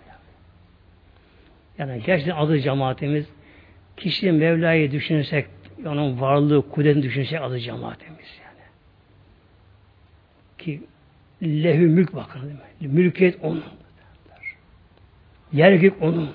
[1.79, 3.27] Yani gerçekten adı cemaatimiz
[3.97, 5.47] kişi Mevla'yı düşünürsek
[5.87, 8.65] onun varlığı, kudretini düşünürsek adı cemaatimiz yani.
[10.59, 10.81] Ki
[11.43, 13.01] lehü mülk bakın değil mi?
[13.01, 13.65] Mülkiyet onun.
[15.53, 16.31] Yer gök onun.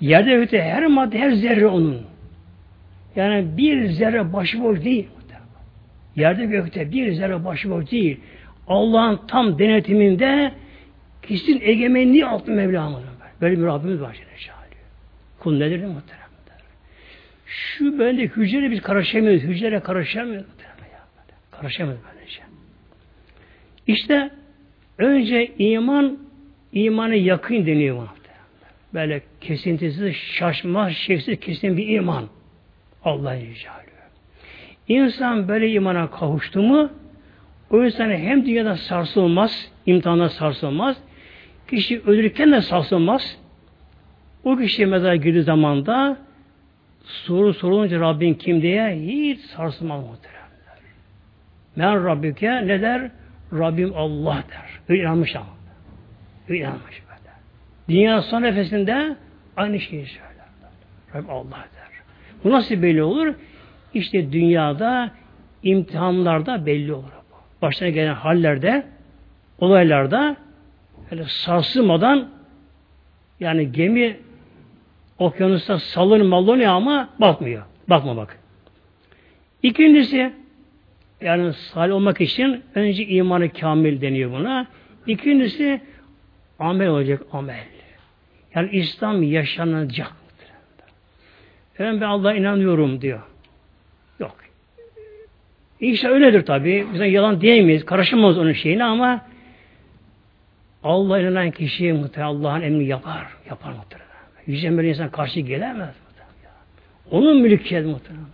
[0.00, 2.09] Yerde öte her madde, her zerre onun.
[3.16, 5.08] Yani bir zerre başıboş değil.
[6.16, 8.20] Yerde gökte bir zerre başıboş değil.
[8.66, 10.52] Allah'ın tam denetiminde
[11.22, 13.02] kişinin egemenliği altı Mevlamız.
[13.40, 14.16] Böyle bir Rabbimiz var.
[15.38, 16.30] Kul nedir muhteremler?
[17.46, 19.42] Şu böyle hücrelere biz karışamıyoruz.
[19.42, 20.46] Hücrelere karışamıyoruz.
[21.50, 22.40] Karışamıyoruz böylece.
[23.86, 24.30] İşte
[24.98, 26.18] önce iman
[26.72, 28.20] imanı yakın deniyor buna.
[28.94, 32.28] Böyle kesintisiz, şaşmaz, şeksiz kesin bir iman.
[33.04, 33.70] Allah rica
[34.88, 36.90] İnsan böyle imana kavuştu mu
[37.70, 40.96] o insan hem dünyada sarsılmaz, imtihanda sarsılmaz,
[41.68, 43.38] kişi ölürken de sarsılmaz.
[44.44, 46.18] O kişi mezara girdiği zaman da
[47.04, 50.40] soru sorulunca Rabbin kim diye hiç sarsılmaz muhteremler.
[51.76, 53.10] Men Rabbüke ne der?
[53.52, 54.80] Rabbim Allah der.
[54.88, 55.46] Öyle inanmış ama.
[56.48, 57.30] Öyle inanmış böyle.
[57.88, 59.16] Dünya son nefesinde
[59.56, 60.30] aynı şeyi söyler.
[61.14, 61.79] Rabbim Allah der.
[62.44, 63.34] Bu nasıl belli olur?
[63.94, 65.10] İşte dünyada
[65.62, 67.12] imtihanlarda belli olur.
[67.62, 68.86] Başına gelen hallerde,
[69.58, 70.36] olaylarda
[71.10, 72.28] öyle sarsılmadan
[73.40, 74.16] yani gemi
[75.18, 77.62] okyanusta salın mallanıyor ama bakmıyor.
[77.88, 78.38] Bakma bak.
[79.62, 80.32] İkincisi
[81.20, 84.66] yani salih olmak için önce imanı kamil deniyor buna.
[85.06, 85.80] İkincisi
[86.58, 87.64] amel olacak amel.
[88.54, 90.19] Yani İslam yaşanacak.
[91.78, 93.20] Ben Allah'a inanıyorum diyor.
[94.20, 94.36] Yok.
[95.80, 96.86] İşte öyledir tabi.
[96.94, 97.84] Biz yalan diyemeyiz.
[97.84, 99.24] Karışamaz onun şeyine ama
[100.82, 103.26] Allah inanan kişi muhtemelen Allah'ın emrini yapar.
[103.50, 104.10] Yapar muhtemelen.
[104.46, 105.94] Yüce bir insan karşı gelemez.
[107.10, 108.24] Onun mülkiyet muhtemelen.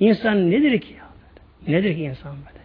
[0.00, 0.94] İnsan nedir ki?
[1.68, 2.64] Nedir ki insan böyle?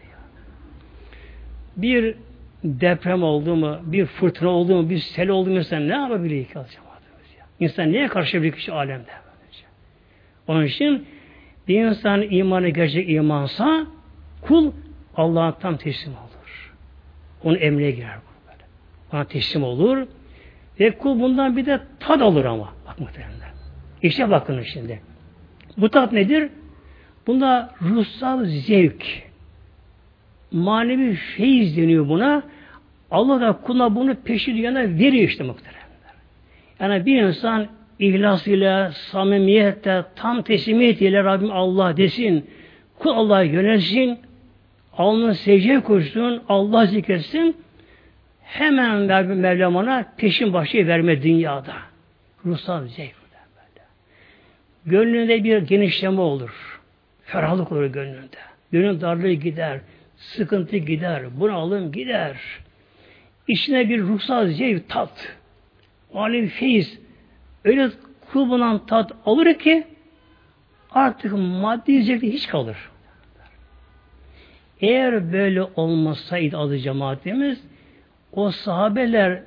[1.78, 2.16] Bir
[2.64, 6.60] deprem oldu mu, bir fırtına oldu mu, bir sel oldu mu insan ne yapabilir ki
[6.60, 6.86] alacağım?
[7.60, 9.12] İnsan neye karşı bir kişi alemde?
[10.50, 11.06] Onun için
[11.68, 13.88] bir insan imanı gerçek imansa
[14.42, 14.72] kul
[15.16, 16.74] Allah'a tam teslim olur.
[17.44, 18.18] Onun emrine girer.
[18.48, 18.64] Böyle.
[19.14, 20.08] Ona teslim olur.
[20.80, 22.74] Ve kul bundan bir de tad alır ama.
[22.88, 23.54] Bak muhtemelen.
[24.02, 25.02] İşte bakın şimdi.
[25.78, 26.50] Bu tat nedir?
[27.28, 29.06] Bunda ruhsal zevk.
[30.52, 32.44] Manevi feyiz deniyor buna.
[33.12, 35.80] Allah da kuluna bunu peşi dünyana veriyor işte muhtemelen.
[36.80, 37.68] Yani bir insan
[38.00, 42.50] ihlas ile, samimiyetle, tam teslimiyet ile Rabbim Allah desin.
[43.00, 44.20] Kul Allah'a yönelsin.
[44.98, 46.44] Alnını secdeye koşsun.
[46.50, 47.56] Allah zikretsin.
[48.44, 51.74] Hemen Rabbim Mevlam ona peşin başı verme dünyada.
[52.46, 53.20] Ruhsal zevk.
[54.86, 56.80] Gönlünde bir genişleme olur.
[57.24, 58.38] Ferahlık olur gönlünde.
[58.72, 59.80] Gönlün darlığı gider.
[60.18, 61.24] Sıkıntı gider.
[61.40, 62.38] Bunalım gider.
[63.48, 65.36] İçine bir ruhsal zevk, tat.
[66.14, 66.99] Manevi feyiz,
[67.64, 67.90] öyle
[68.32, 69.88] kul bulan tat alır ki
[70.92, 72.78] artık maddi zevkte hiç kalır.
[74.82, 77.62] Eğer böyle olmasaydı adı cemaatimiz
[78.34, 79.42] o sahabeler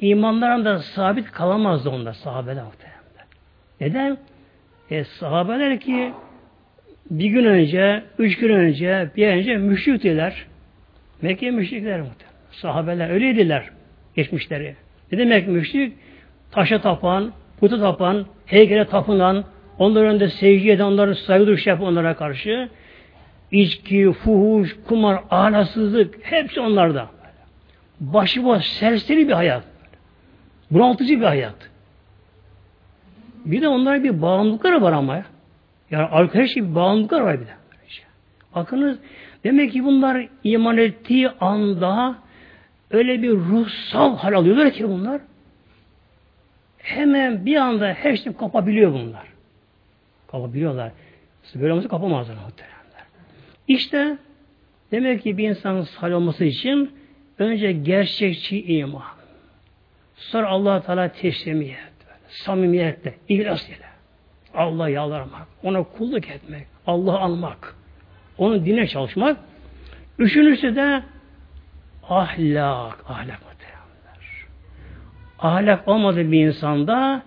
[0.00, 2.98] imanlarında sabit kalamazdı onlar sahabeler muhtemelen.
[3.80, 4.18] Neden?
[4.90, 6.12] E, sahabeler ki
[7.10, 10.46] bir gün önce, üç gün önce, bir önce müşriktiler.
[11.22, 12.38] Mekke müşrikler muhtemelen.
[12.52, 13.70] Sahabeler öyleydiler
[14.16, 14.76] geçmişleri.
[15.12, 15.92] Ne demek müşrik?
[16.50, 19.44] Taşa tapan, puta tapan, heykele tapınan,
[19.78, 22.68] onların önünde sevgi eden, onların saygı duruşu yapan onlara karşı
[23.50, 27.06] içki, fuhuş, kumar, ahlaksızlık hepsi onlarda.
[28.00, 29.62] Başıboş, serseri bir hayat.
[30.70, 31.70] Bunaltıcı bir hayat.
[33.44, 35.24] Bir de onlara bir bağımlılıkları var ama ya.
[35.90, 37.58] Yani şey bir bağımlılıkları var bir de.
[38.54, 38.98] Bakınız
[39.44, 42.14] demek ki bunlar iman ettiği anda
[42.90, 45.20] öyle bir ruhsal hal alıyorlar ki bunlar
[46.88, 49.26] hemen bir anda her şey kapabiliyor bunlar.
[50.30, 50.92] Kapabiliyorlar.
[51.54, 53.06] Böyle olması kapamazlar muhteremler.
[53.68, 54.18] İşte
[54.92, 56.92] demek ki bir insanın salih olması için
[57.38, 59.02] önce gerçekçi iman.
[60.16, 61.78] Sonra allah Teala teslimiyet.
[62.28, 63.88] Samimiyetle, ihlas ile.
[64.54, 67.76] Allah'a yalvarmak, ona kulluk etmek, Allah'ı anmak,
[68.38, 69.36] onun dine çalışmak.
[70.18, 71.02] Üçüncüsü de
[72.08, 73.47] ahlak, ahlak muhtemelenler.
[75.38, 77.22] Ahlak olmadığı bir insanda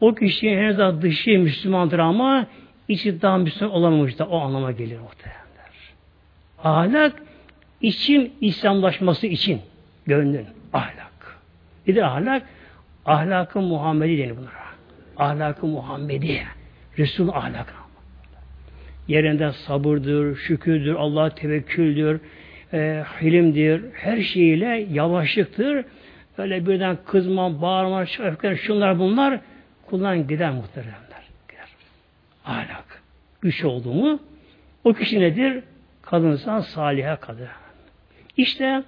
[0.00, 2.46] o kişi henüz daha dışı Müslümandır ama
[2.88, 5.42] içi daha Müslüman olamamış da o anlama gelir muhtemelenler.
[6.64, 7.22] Ahlak
[7.80, 9.60] için İslamlaşması için
[10.06, 11.40] gönlün ahlak.
[11.86, 12.42] Bir de ahlak
[13.06, 14.62] ahlakı Muhammedi denir bunlara.
[15.16, 16.42] Ahlakı Muhammedi.
[16.98, 17.72] Resul ahlakı.
[19.08, 22.20] Yerinde sabırdır, şükürdür, Allah tevekküldür,
[22.72, 25.84] e, hilimdir, her şeyiyle yavaşlıktır.
[26.38, 29.40] Öyle birden kızma, bağırma, öfkeler, şunlar bunlar
[29.86, 31.22] kullan gider muhteremler.
[31.48, 31.68] Gider.
[32.44, 33.02] Ahlak.
[33.40, 34.18] Güç oldu mu
[34.84, 35.62] o kişi nedir?
[36.02, 37.48] Kadınsa saliha kadın.
[38.36, 38.82] İşte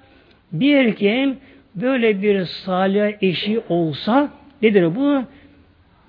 [0.52, 1.38] bir erkeğin
[1.74, 4.28] böyle bir salih eşi olsa
[4.62, 5.24] nedir bu?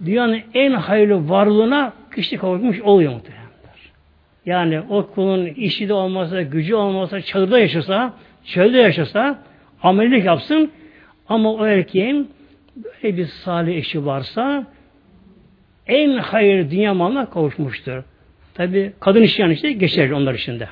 [0.06, 3.46] Dünyanın en hayırlı varlığına kişi kavuşmuş oluyor muhtemelen.
[4.46, 8.14] Yani o kulun işi de olmasa, gücü olmasa, çadırda yaşasa,
[8.46, 9.40] çölde yaşasa,
[9.84, 10.72] amelilik yapsın
[11.30, 12.32] ama o erkeğin
[12.76, 14.68] böyle bir salih eşi varsa
[15.88, 18.04] en hayır dünya malına kavuşmuştur.
[18.54, 20.70] Tabi kadın işi yani işte geçer onlar içinde.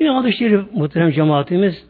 [0.00, 1.86] Yine adı şerif muhterem cemaatimiz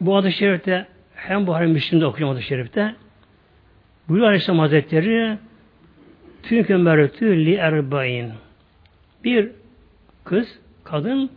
[0.00, 2.94] bu adı şerifte hem Buhari Müslim'de okuyacağım adı şerifte
[4.08, 5.38] Buyuruyor Aleyhisselam Hazretleri
[6.42, 8.32] Tünke mertü li erbain
[9.24, 9.50] bir
[10.24, 11.30] kız, kadın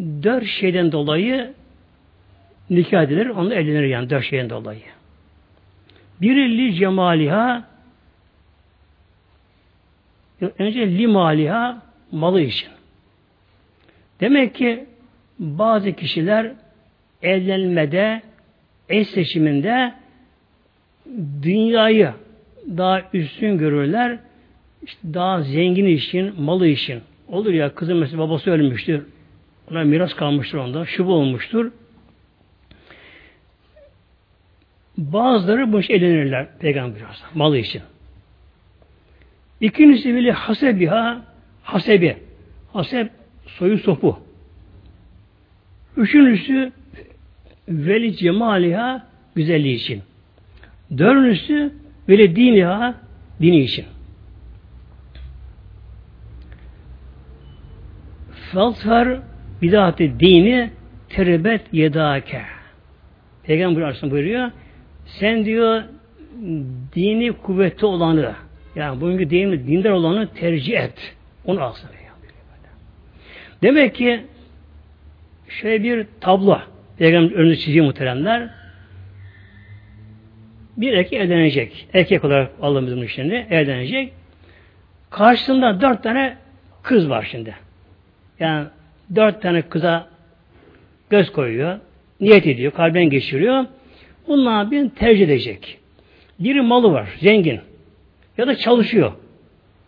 [0.00, 1.54] dört şeyden dolayı
[2.70, 4.80] nikah edilir, onunla evlenir yani dört şeyden dolayı.
[6.20, 7.64] Biri li cemaliha
[10.58, 12.68] önce li maliha malı için.
[14.20, 14.86] Demek ki
[15.38, 16.52] bazı kişiler
[17.22, 18.22] evlenmede,
[18.88, 19.94] eş seçiminde
[21.42, 22.12] dünyayı
[22.68, 24.18] daha üstün görürler.
[24.82, 27.00] İşte daha zengin için, malı için.
[27.28, 29.02] Olur ya kızın mesela babası ölmüştür.
[29.70, 30.86] Ona miras kalmıştır onda.
[30.86, 31.72] Şu olmuştur.
[34.98, 37.00] Bazıları boş elenirler peygamber
[37.34, 37.82] malı için.
[39.60, 41.24] İkincisi bile hasebiha
[41.62, 42.16] hasebi.
[42.72, 43.06] Haseb
[43.46, 44.18] soyu sopu.
[45.96, 46.72] Üçüncüsü
[47.68, 50.02] veli cemaliha güzelliği için.
[50.98, 51.72] Dördüncüsü
[52.08, 52.94] veli diniha
[53.40, 53.84] dini için.
[58.52, 59.18] Falsar
[59.62, 60.70] bidati dini
[61.08, 62.42] terbet yedake.
[63.42, 64.50] Peygamber Aleyhisselam buyuruyor.
[65.06, 65.82] Sen diyor
[66.94, 68.34] dini kuvvetli olanı
[68.76, 71.14] yani bugünkü deyimle dindar olanı tercih et.
[71.44, 71.90] Onu alsın.
[73.62, 74.20] Demek ki
[75.48, 76.58] şöyle bir tablo
[76.98, 78.50] Peygamber önünü çiziyor muhteremler.
[80.76, 81.88] Bir erkek evlenecek.
[81.94, 84.12] Erkek olarak Allah'ımızın işlerinde evlenecek.
[85.10, 86.36] Karşısında dört tane
[86.82, 87.54] kız var şimdi.
[88.42, 88.66] Yani
[89.14, 90.08] dört tane kıza
[91.10, 91.78] göz koyuyor.
[92.20, 92.72] Niyet ediyor.
[92.72, 93.64] Kalben geçiriyor.
[94.28, 95.78] Bunlar bir tercih edecek.
[96.40, 97.08] Biri malı var.
[97.20, 97.60] Zengin.
[98.38, 99.12] Ya da çalışıyor.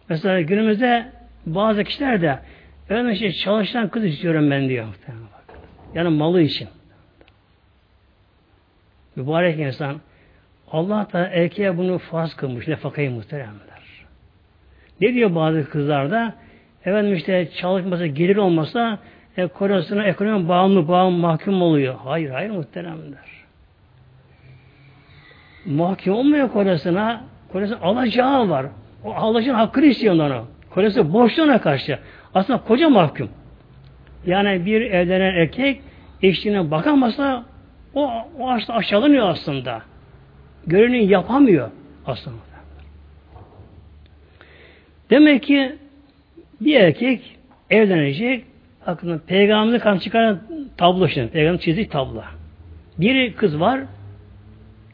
[0.09, 1.07] Mesela günümüzde
[1.47, 2.39] bazı kişiler de
[2.89, 4.87] öyle işte çalışan kız istiyorum ben diyor.
[5.95, 6.69] Yani malı için.
[9.17, 10.01] Mübarek insan
[10.71, 12.69] Allah da erkeğe bunu farz kılmış.
[12.69, 13.85] Nefakayı muhteremler.
[15.01, 16.35] Ne diyor bazı kızlarda?
[16.87, 18.99] Efendim işte çalışması, gelir olmasa
[19.37, 21.95] e, kocasına ekonomi bağımlı, bağımlı mahkum oluyor.
[22.05, 23.45] Hayır, hayır muhteremler.
[25.67, 27.25] Mahkum olmuyor kocasına.
[27.53, 28.67] Kocası alacağı var.
[29.05, 30.47] O alacağın hakkını istiyor onu.
[30.71, 31.99] Kocası borçluğuna karşı.
[32.35, 33.29] Aslında koca mahkum.
[34.27, 35.81] Yani bir evlenen erkek
[36.23, 37.45] eşliğine bakamazsa
[37.95, 39.83] o, o aşağılanıyor aslında.
[40.67, 41.71] Görevini yapamıyor
[42.07, 42.37] aslında.
[45.11, 45.79] Demek ki
[46.61, 47.39] bir erkek
[47.71, 48.45] evlenecek
[48.87, 50.41] aklına peygamberin kan çıkaran
[50.77, 51.31] tablo şimdi.
[51.31, 52.23] Peygamber çizdik tablo.
[52.99, 53.81] Bir kız var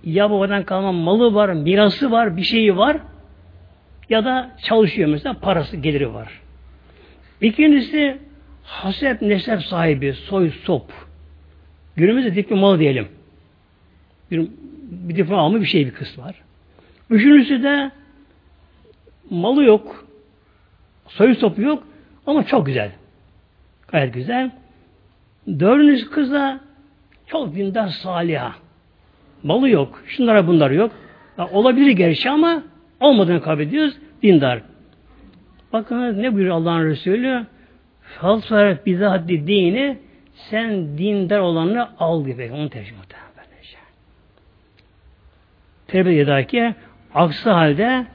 [0.05, 2.97] ya babadan kalma malı var, mirası var, bir şeyi var
[4.09, 6.41] ya da çalışıyor mesela parası geliri var.
[7.41, 8.19] İkincisi
[8.63, 10.93] hasep nesep sahibi, soy sop.
[11.97, 13.09] Günümüzde diplomalı diyelim.
[14.31, 14.49] Bir,
[14.83, 16.35] bir diplomalı bir şey bir kız var.
[17.11, 17.91] Üçüncüsü de
[19.31, 20.10] malı yok.
[21.11, 21.87] Soyu sopu yok
[22.27, 22.91] ama çok güzel.
[23.89, 24.51] Gayet güzel.
[25.47, 26.61] Dördüncü kız da
[27.27, 28.53] çok dindar saliha.
[29.43, 30.03] Malı yok.
[30.07, 30.93] Şunlara bunlar yok.
[31.39, 32.63] Ya, olabilir gerçi ama
[33.01, 33.95] olmadığını kabul ediyoruz.
[34.23, 34.63] Dindar.
[35.73, 37.47] Bakın ne buyuruyor Allah'ın Resulü?
[38.03, 39.99] Falsara bizahdi dini
[40.35, 42.51] sen dindar olanı al gibi.
[42.53, 43.31] Onu muhtemelen.
[45.91, 46.75] Tevbe eder ki
[47.15, 48.07] aksi halde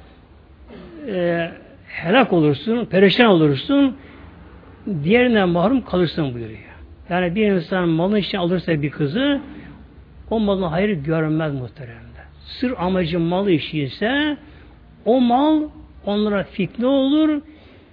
[1.08, 1.52] e,
[1.96, 3.98] helak olursun, perişan olursun,
[5.04, 6.60] diğerinden mahrum kalırsın buyuruyor.
[7.10, 9.41] Yani bir insan malın için alırsa bir kızı,
[10.30, 12.22] o malın hayır görmez muhteremde.
[12.39, 14.38] Sır amacı malı işi ise
[15.06, 15.64] o mal
[16.06, 17.41] onlara fitne olur,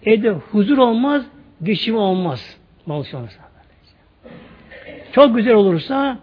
[0.06, 1.26] evde huzur olmaz,
[1.62, 2.56] geçim olmaz.
[2.86, 3.42] Mal için olursa.
[5.12, 6.18] Çok güzel olursa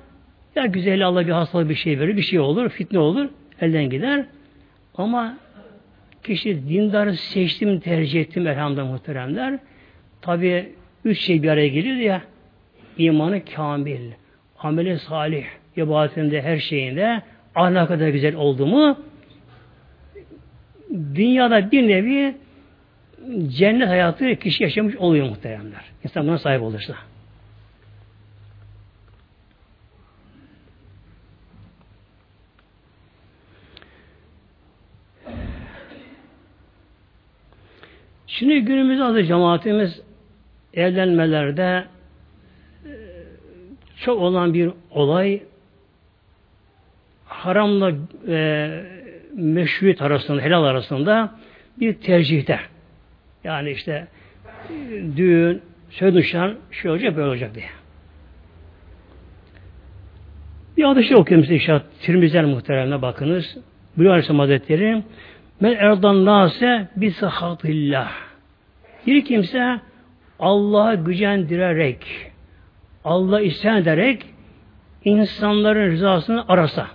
[0.56, 3.30] ya güzel Allah bir hastalık bir şey verir, bir şey olur, fitne olur,
[3.62, 4.26] elden gider.
[4.98, 5.38] Ama
[6.24, 9.60] kişi dindarı seçtim, tercih ettim elhamdülillah muhteremler.
[10.22, 10.70] Tabi
[11.06, 12.22] üç şey bir araya geliyor ya.
[12.98, 14.12] imanı kamil,
[14.60, 15.46] ameli salih,
[15.78, 17.22] ibadetinde her şeyinde
[17.56, 18.98] ahlakı da güzel oldu mu
[21.16, 22.36] dünyada bir nevi
[23.48, 25.86] cennet hayatı kişi yaşamış oluyor muhteremler.
[26.04, 26.96] İnsan buna sahip olursa.
[38.40, 40.02] Şimdi günümüzde adı cemaatimiz
[40.74, 41.86] evlenmelerde
[42.86, 42.92] e,
[43.98, 45.42] çok olan bir olay
[47.26, 47.92] haramla
[48.28, 48.70] e,
[49.36, 51.36] meşruiyet arasında, helal arasında
[51.80, 52.60] bir tercihte.
[53.44, 54.08] Yani işte
[55.18, 57.70] düğün, söz nişan, şey olacak, böyle olacak diye.
[60.78, 61.82] Bir hadisi okuyorum size inşallah.
[62.02, 63.58] Tirmizel muhteremine bakınız.
[63.98, 65.04] Buyuruyor Aleyhisselam Hazretleri
[65.60, 68.29] Men erdan nase bisahatillah.
[69.08, 69.80] Bir kimse
[70.40, 72.32] Allah'a gücendirerek,
[73.04, 74.26] Allah isyan ederek
[75.06, 76.88] insanların rızasını arasa.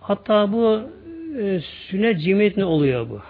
[0.00, 0.80] Hatta bu
[1.38, 3.20] e, sünnet cemiyetine oluyor bu.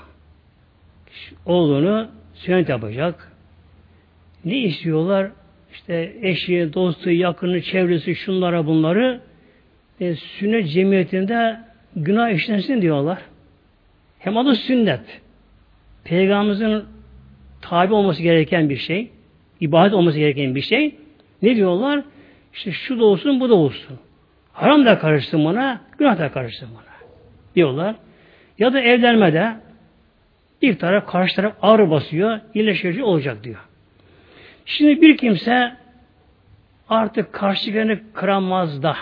[1.46, 3.32] Oğlunu sünnet yapacak.
[4.44, 5.30] Ne istiyorlar?
[5.72, 9.20] İşte eşi, dostu, yakını, çevresi, şunlara bunları
[10.00, 11.60] e, sünnet cemiyetinde
[11.96, 13.18] günah işlensin diyorlar.
[14.20, 15.20] Hem adı sünnet.
[16.04, 16.84] Peygamberimizin
[17.60, 19.10] tabi olması gereken bir şey.
[19.60, 20.94] ibadet olması gereken bir şey.
[21.42, 22.02] Ne diyorlar?
[22.54, 23.98] İşte şu da olsun, bu da olsun.
[24.52, 27.10] Haram da karışsın buna, günah da karışsın buna.
[27.56, 27.94] Diyorlar.
[28.58, 29.56] Ya da evlenmede
[30.62, 33.60] bir taraf karşı taraf ağrı basıyor, iyileştirici olacak diyor.
[34.66, 35.72] Şimdi bir kimse
[36.88, 38.96] artık karşılarını kıramaz da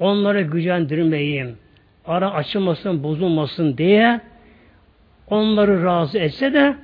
[0.00, 1.58] onları gücendirmeyeyim,
[2.06, 4.20] ara açılmasın, bozulmasın diye
[5.30, 6.76] onları razı etse de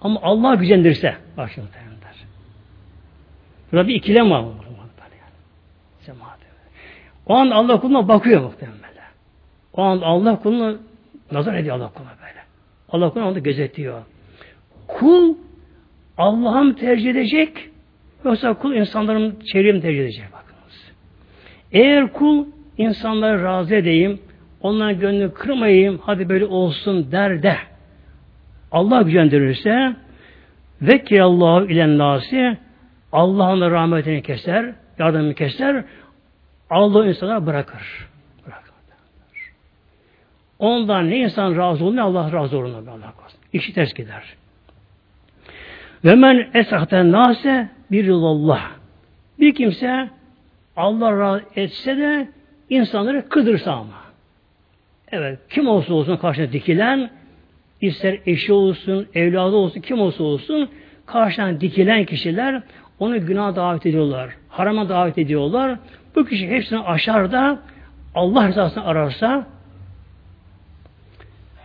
[0.00, 2.14] ama Allah gücendirse başını terimler.
[3.72, 4.44] Burada bir ikilem var.
[7.28, 8.78] O an Allah kuluna bakıyor muhtemelen.
[9.72, 10.76] O an Allah kuluna
[11.32, 12.40] nazar ediyor Allah kuluna böyle.
[12.88, 14.02] Allah kuluna onu gözetliyor.
[14.86, 15.34] Kul
[16.18, 17.70] Allah'a mı tercih edecek
[18.24, 20.92] yoksa kul insanların çevreye mi tercih edecek bakınız.
[21.72, 22.46] Eğer kul
[22.78, 24.20] insanları razı edeyim,
[24.62, 27.56] onların gönlünü kırmayayım, hadi böyle olsun der de
[28.72, 29.96] Allah gücendirirse
[31.20, 32.58] Allahu ilen nasi
[33.12, 35.84] Allah'ın rahmetini keser, yardımını keser,
[36.70, 38.08] Allah insana bırakır.
[38.46, 38.72] bırakır.
[40.58, 42.74] Ondan ne insan razı olur ne Allah razı olur.
[42.88, 43.14] Allah.
[43.52, 44.22] İşi ters gider.
[46.04, 48.62] Ve men esahten nase bir Allah.
[49.38, 50.10] Bir kimse
[50.76, 52.28] Allah razı etse de
[52.70, 54.07] insanları kıdırsa ama.
[55.12, 57.10] Evet, kim olsa olsun karşına dikilen,
[57.80, 60.68] ister eşi olsun, evladı olsun, kim olsa olsun,
[61.06, 62.62] karşına dikilen kişiler
[62.98, 64.30] onu günah davet ediyorlar.
[64.48, 65.78] Harama davet ediyorlar.
[66.16, 67.58] Bu kişi hepsini aşar da
[68.14, 69.46] Allah rızasını ararsa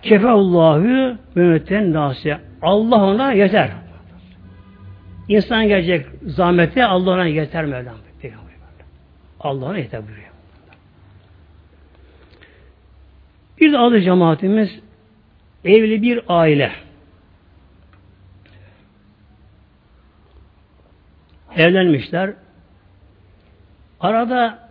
[0.01, 2.37] kefallahu mümmeten nasi.
[2.61, 3.69] Allah ona yeter.
[5.27, 7.95] İnsan gelecek zahmete Allah ona yeter Mevlam.
[9.39, 10.32] Allah ona yeter buyuruyor.
[13.63, 14.79] Bir de adı cemaatimiz
[15.65, 16.71] evli bir aile.
[21.55, 22.33] Evlenmişler.
[23.99, 24.69] Arada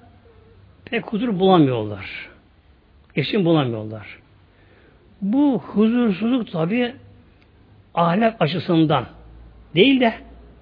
[0.84, 2.28] pek huzur bulamıyorlar.
[3.16, 4.18] Eşim bulamıyorlar.
[5.22, 6.94] Bu huzursuzluk tabi
[7.94, 9.06] ahlak açısından
[9.74, 10.14] değil de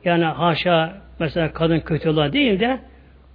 [0.04, 2.80] yani haşa mesela kadın kötü olan değil de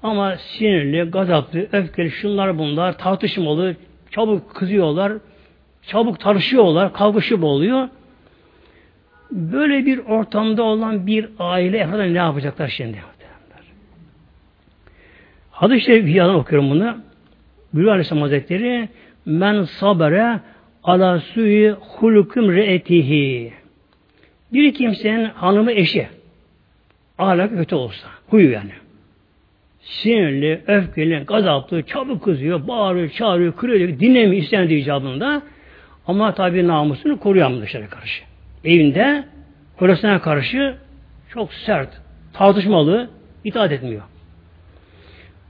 [0.04, 3.76] ama sinirli, gazaplı, öfkeli, şunlar bunlar, tartışmalı,
[4.16, 5.14] çabuk kızıyorlar,
[5.82, 7.90] çabuk tartışıyorlar, kavgışıp oluyor.
[9.32, 12.98] Böyle bir ortamda olan bir aile efendim ne yapacaklar şimdi?
[15.52, 16.98] Hadis-i Şerif okuyorum bunu.
[17.74, 18.90] Buyuruyor Aleyhisselam Hazretleri
[19.26, 20.40] men sabere
[20.84, 23.54] ala suyu hulukum re'etihi.
[24.54, 26.08] Bir kimsenin hanımı eşi
[27.18, 28.72] ahlak kötü olsa, huyu yani.
[29.86, 35.42] Sinirli, öfkeli, gazaplı, çabuk kızıyor, bağırıyor, çağırıyor, kırıyor, dinlemiyor istendiği icabında.
[36.08, 38.24] Ama tabi namusunu koruyamıyor dışarı karşı.
[38.64, 39.24] Evinde
[39.78, 40.76] kocasına karşı
[41.30, 41.90] çok sert,
[42.34, 43.10] tartışmalı,
[43.44, 44.02] itaat etmiyor.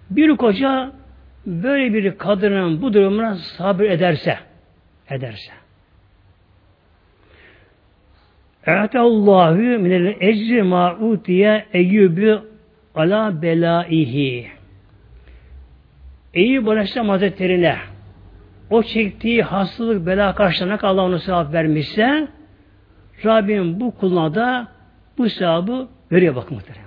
[0.09, 0.91] Bir koca
[1.45, 4.37] böyle bir kadının bu durumuna sabır ederse,
[5.09, 5.51] ederse.
[8.95, 12.41] Allahu minel ecri ma utiye Eyyubü
[12.95, 14.47] ala belaihi.
[16.33, 17.77] Eyyub Aleyhisselam Hazretleri'ne
[18.69, 22.27] o çektiği hastalık bela karşılığına Allah onu sevap vermişse
[23.25, 24.67] Rabbim bu kuluna da
[25.17, 26.85] bu sevabı veriyor bakın muhteremler.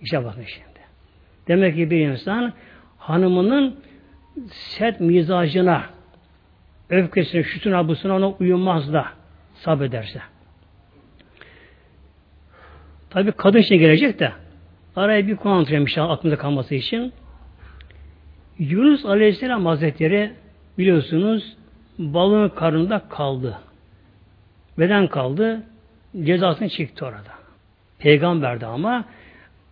[0.00, 0.66] İşte bakın şimdi.
[1.48, 2.52] Demek ki bir insan
[2.98, 3.76] hanımının
[4.50, 5.82] sert mizacına
[6.90, 9.06] öfkesine, şutuna, busuna ona uyumaz da
[9.54, 10.20] sabrederse.
[13.10, 14.32] Tabi kadın için gelecek de
[14.96, 17.12] araya bir konu anlatacağım inşallah aklımda kalması için.
[18.58, 20.32] Yunus Aleyhisselam Hazretleri
[20.78, 21.56] biliyorsunuz
[21.98, 23.58] balığın karnında kaldı.
[24.78, 25.62] Neden kaldı?
[26.24, 27.36] Cezasını çekti orada.
[27.98, 29.04] Peygamberdi ama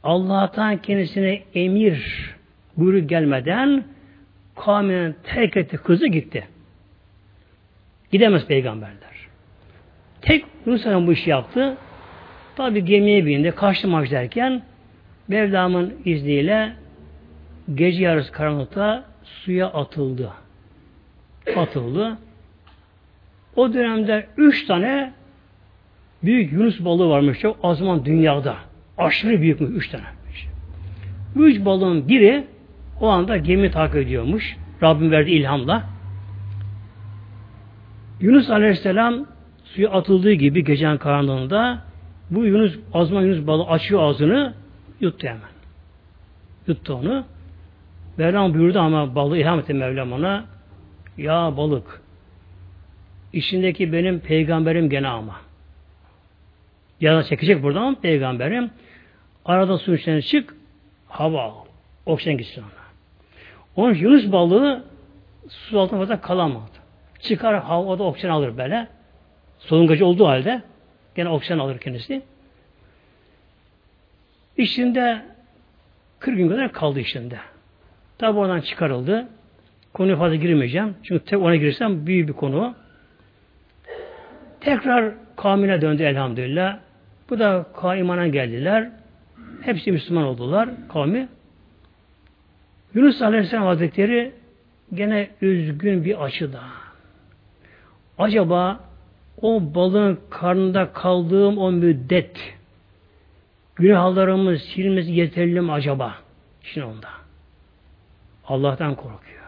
[0.02, 2.30] Allah'tan kendisine emir
[2.76, 3.84] buyruk gelmeden
[4.56, 6.48] kavminin terk etti, kızı gitti.
[8.12, 9.14] Gidemez peygamberler.
[10.22, 11.76] Tek Yunus bu işi yaptı.
[12.56, 14.62] Tabi gemiye bindi, kaçtı maç derken
[15.28, 16.72] Mevlam'ın izniyle
[17.74, 20.30] gece yarısı karanlıkta suya atıldı.
[21.56, 22.18] Atıldı.
[23.56, 25.12] O dönemde üç tane
[26.22, 28.56] büyük Yunus balığı varmış çok o zaman dünyada.
[28.98, 29.66] Aşırı büyük mü?
[29.66, 30.04] Üç tane.
[31.36, 32.44] Üç balığın biri
[33.00, 34.56] o anda gemi takip ediyormuş.
[34.82, 35.84] Rabbim verdi ilhamla.
[38.20, 39.26] Yunus Aleyhisselam
[39.64, 41.82] suya atıldığı gibi gecenin karanlığında
[42.30, 44.54] bu Yunus, azman Yunus balığı açıyor ağzını
[45.04, 45.50] yuttu hemen.
[46.66, 47.24] Yuttu onu.
[48.16, 50.44] Mevlam buyurdu ama balığı ilham etti Mevlam ona.
[51.18, 52.02] Ya balık
[53.32, 55.36] içindeki benim peygamberim gene ama.
[57.00, 58.70] Yana çekecek buradan peygamberim.
[59.44, 60.56] Arada su içine çık
[61.08, 61.54] hava al.
[62.06, 62.84] Oksijen gitsin ona.
[63.76, 64.84] Onun Yunus balığı
[65.48, 66.70] su altında fazla kalamadı.
[67.20, 68.88] Çıkar havada oksijen alır böyle.
[69.58, 70.62] Solungacı olduğu halde
[71.14, 72.22] gene oksijen alır kendisi.
[74.56, 75.22] İçinde
[76.18, 77.38] 40 gün kadar kaldı içinde.
[78.18, 79.28] Tabi oradan çıkarıldı.
[79.92, 80.94] Konuya fazla girmeyeceğim.
[81.02, 82.74] Çünkü tek ona girsem büyük bir konu.
[84.60, 86.78] Tekrar kavmine döndü elhamdülillah.
[87.30, 88.90] Bu da kaimana geldiler.
[89.62, 91.28] Hepsi Müslüman oldular kavmi.
[92.94, 94.32] Yunus Aleyhisselam Hazretleri
[94.94, 96.60] gene üzgün bir açıda.
[98.18, 98.80] Acaba
[99.42, 102.53] o balığın karnında kaldığım o müddet
[103.76, 106.14] günahlarımız silmesi yeterli mi acaba?
[106.62, 107.08] Şimdi onda.
[108.48, 109.44] Allah'tan korkuyor.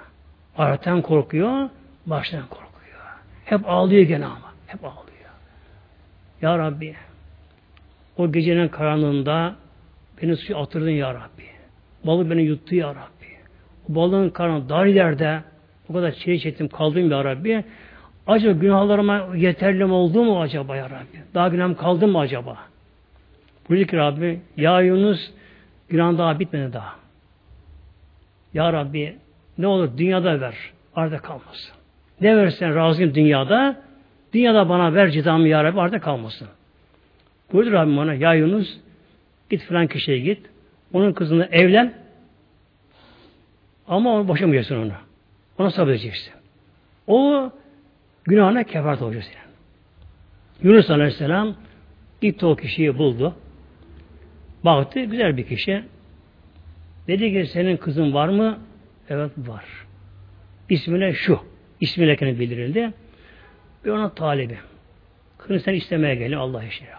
[0.58, 1.68] Allah'tan korkuyor,
[2.06, 2.66] baştan korkuyor.
[3.44, 4.52] Hep ağlıyor gene ama.
[4.66, 5.06] Hep ağlıyor.
[6.42, 6.94] Ya Rabbi
[8.18, 9.54] o gecenin karanlığında
[10.22, 11.46] beni suya atırdın Ya Rabbi.
[12.04, 13.26] Balık beni yuttu Ya Rabbi.
[13.90, 15.42] O balığın karnı dar ileride
[15.88, 17.64] o kadar çile çektim kaldım Ya Rabbi.
[18.26, 21.22] Acaba günahlarıma yeterli mi oldu mu acaba Ya Rabbi?
[21.34, 22.56] Daha günahım kaldı mı acaba?
[23.68, 25.30] Buyurdu ki Rabbi Ya Yunus
[25.88, 26.96] günah daha bitmedi daha.
[28.54, 29.16] Ya Rabbi
[29.58, 30.54] ne olur dünyada ver.
[30.96, 31.74] Arda kalmasın.
[32.20, 33.76] Ne versen razıyım dünyada.
[34.32, 36.48] Dünyada bana ver cezamı ya Rabbi arda kalmasın.
[37.52, 38.76] Buyurdu Rabbim ona ya Yunus
[39.50, 40.46] git filan kişiye git.
[40.92, 41.94] Onun kızını evlen
[43.88, 44.92] ama onu boşamayacaksın onu.
[45.58, 46.32] Ona sabredeceksin.
[47.06, 47.50] O
[48.24, 49.46] günahına kefaret olacak senin.
[50.72, 51.54] Yunus Aleyhisselam
[52.20, 53.34] gitti o kişiyi buldu.
[54.66, 55.84] Baktı güzel bir kişi.
[57.08, 58.58] Dedi ki senin kızın var mı?
[59.08, 59.64] Evet var.
[60.68, 61.40] İsmine şu.
[61.80, 62.92] İsmiyle kendine bildirildi.
[63.84, 64.58] Ve ona talibi.
[65.38, 66.96] Kızını sen istemeye geliyor Allah alıyor.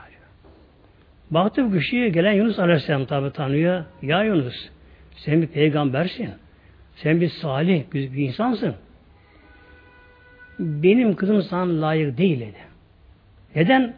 [1.31, 3.85] Baktı bu kişiye gelen Yunus Aleyhisselam tabi tanıyor.
[4.01, 4.69] Ya Yunus
[5.15, 6.29] sen bir peygambersin.
[6.95, 8.75] Sen bir salih bir, insansın.
[10.59, 12.57] Benim kızım sana layık değil dedi.
[13.55, 13.93] Neden?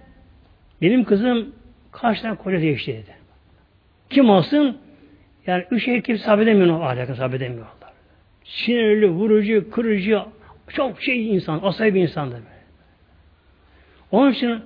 [0.82, 1.56] Benim kızım
[1.92, 3.19] kaç tane koca değişti dedi.
[4.10, 4.78] Kim olsun?
[5.48, 7.74] Yani üç şey kimse sabredemiyor o ahlakını sabredemiyorlar.
[8.44, 10.20] Sinirli, vurucu, kırıcı,
[10.68, 12.46] çok şey insan, asayı bir insan da böyle.
[14.12, 14.62] Onun için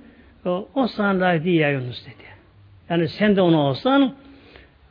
[0.45, 2.23] o, o sana layık değil ya Yunus dedi.
[2.89, 4.15] Yani sen de onu olsan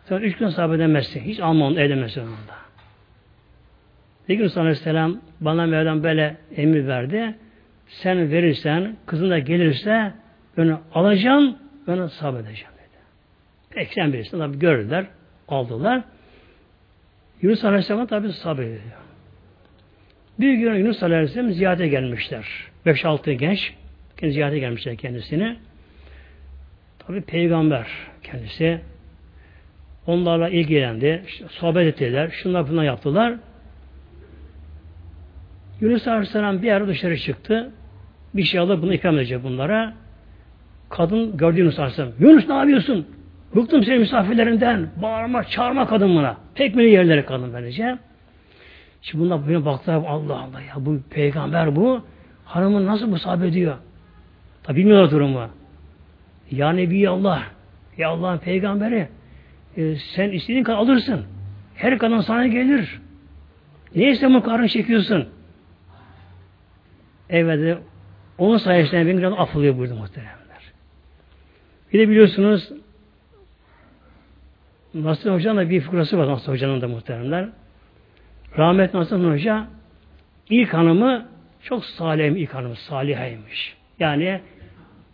[0.04, 1.20] sen üç gün sabredemezsin.
[1.20, 2.62] Hiç alma onu edemezsin onunda.
[4.28, 7.34] Bir gün Aleyhisselam bana Mevlam böyle emir verdi.
[7.86, 10.12] sen verirsen, kızın da gelirse
[10.56, 12.71] ben alacağım, ben onu sabredeceğim
[13.72, 13.74] dedi.
[13.74, 14.38] Peki sen bilirsin.
[14.38, 15.06] Tabi gördüler,
[15.48, 16.02] aldılar.
[17.42, 18.80] Yunus Aleyhisselam tabi sabrediyor.
[20.40, 22.46] Bir gün Yunus Aleyhisselam ziyarete gelmişler.
[22.86, 23.74] 5-6 genç
[24.22, 25.56] ziyarete gelmişler kendisini.
[26.98, 27.86] Tabi peygamber
[28.22, 28.80] kendisi.
[30.06, 31.22] Onlarla ilgilendi.
[31.48, 32.30] Sohbet ettiler.
[32.42, 33.34] Şunlar bunlar yaptılar.
[35.80, 37.70] Yunus Aleyhisselam bir ara dışarı çıktı.
[38.34, 39.94] Bir şey alıp bunu ikram edecek bunlara.
[40.90, 42.12] Kadın gördü Yunus Aleyhisselam.
[42.20, 43.06] Yunus ne yapıyorsun?
[43.56, 44.90] Bıktım senin misafirlerinden.
[45.02, 46.36] Bağırma, çağırma kadın buna.
[46.54, 47.98] Tekmeli yerlere kadın böylece.
[49.02, 49.96] Şimdi bunlar buna baktılar.
[49.96, 52.04] Allah Allah ya bu peygamber bu.
[52.44, 53.76] Hanımın nasıl musabbe ediyor?
[54.62, 55.48] Tabi bilmiyorlar durumu.
[56.50, 57.42] Ya Nebi Allah.
[57.98, 59.08] Ya Allah'ın peygamberi.
[59.76, 61.24] E, sen istediğin kadar alırsın.
[61.74, 63.00] Her kadın sana gelir.
[63.94, 65.28] Neyse bu karın çekiyorsun.
[67.30, 67.78] Evet,
[68.38, 70.72] onun sayesinde ben biraz affılıyor burada muhteremler.
[71.92, 72.72] Bir de biliyorsunuz
[74.94, 77.48] Nasır Hoca'nın da bir fıkrası var Nasır Hoca'nın da muhteremler.
[78.58, 79.66] Rahmet Nasır Hoca
[80.50, 81.26] ilk hanımı
[81.62, 83.76] çok salih ilk hanımı, salihaymış.
[83.98, 84.40] Yani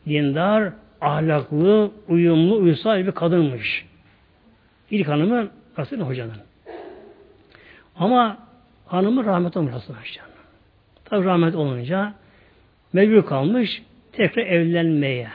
[0.09, 3.87] dindar, ahlaklı, uyumlu, uysal bir kadınmış.
[4.91, 5.49] İlk hanımı
[5.79, 6.37] Nasır Hoca'nın.
[7.97, 8.39] Ama
[8.87, 10.29] hanımı rahmet olmuş Nasır Hoca'nın.
[11.05, 12.15] Tabi rahmet olunca
[12.93, 15.29] mecbur kalmış tekrar evlenmeye.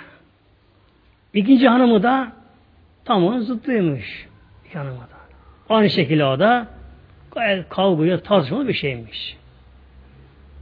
[1.34, 2.32] İkinci hanımı da
[3.06, 4.28] tam onun zıttıymış.
[4.74, 4.86] Da.
[5.70, 6.68] Aynı şekilde o da
[7.70, 9.38] kavgaya tartışmalı bir şeymiş.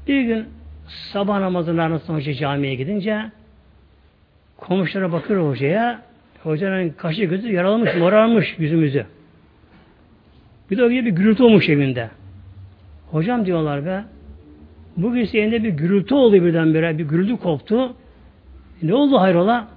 [0.08, 0.46] Bir gün
[0.88, 3.32] sabah namazından sonra hoca camiye gidince
[4.58, 6.02] komşulara bakıyor hocaya.
[6.44, 9.06] Hocanın kaşı gözü yaralamış, morarmış yüzümüzü.
[10.72, 12.10] Bir de o gibi bir gürültü olmuş evinde.
[13.12, 14.04] Hocam diyorlar be,
[14.98, 17.96] bugün senin bir gürültü oldu birdenbire, bir gürültü koptu.
[18.82, 19.68] Ne oldu hayrola?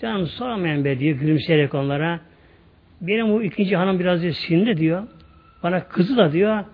[0.00, 2.20] Canım sormayın be diyor gülümseyerek onlara.
[3.00, 5.02] Benim bu ikinci hanım biraz diyor, sinirli diyor.
[5.62, 6.64] Bana kızı da diyor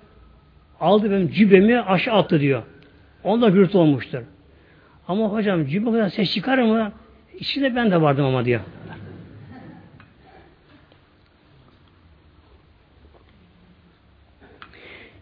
[0.83, 2.63] aldı benim cübemi aşağı attı diyor.
[3.25, 4.23] Onda gürültü olmuştur.
[5.09, 6.93] Ama hocam cübe kadar ses çıkar mı?
[7.39, 8.61] İçinde ben de vardım ama diyor.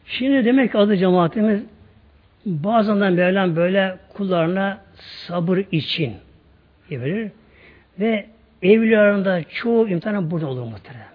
[0.06, 1.62] Şimdi demek ki adı cemaatimiz
[2.46, 4.80] bazen Mevlam böyle kullarına
[5.26, 6.14] sabır için
[6.90, 7.30] verir.
[8.00, 8.26] Ve
[8.62, 11.10] evlilerinde çoğu imtihan burada olur muhteremler.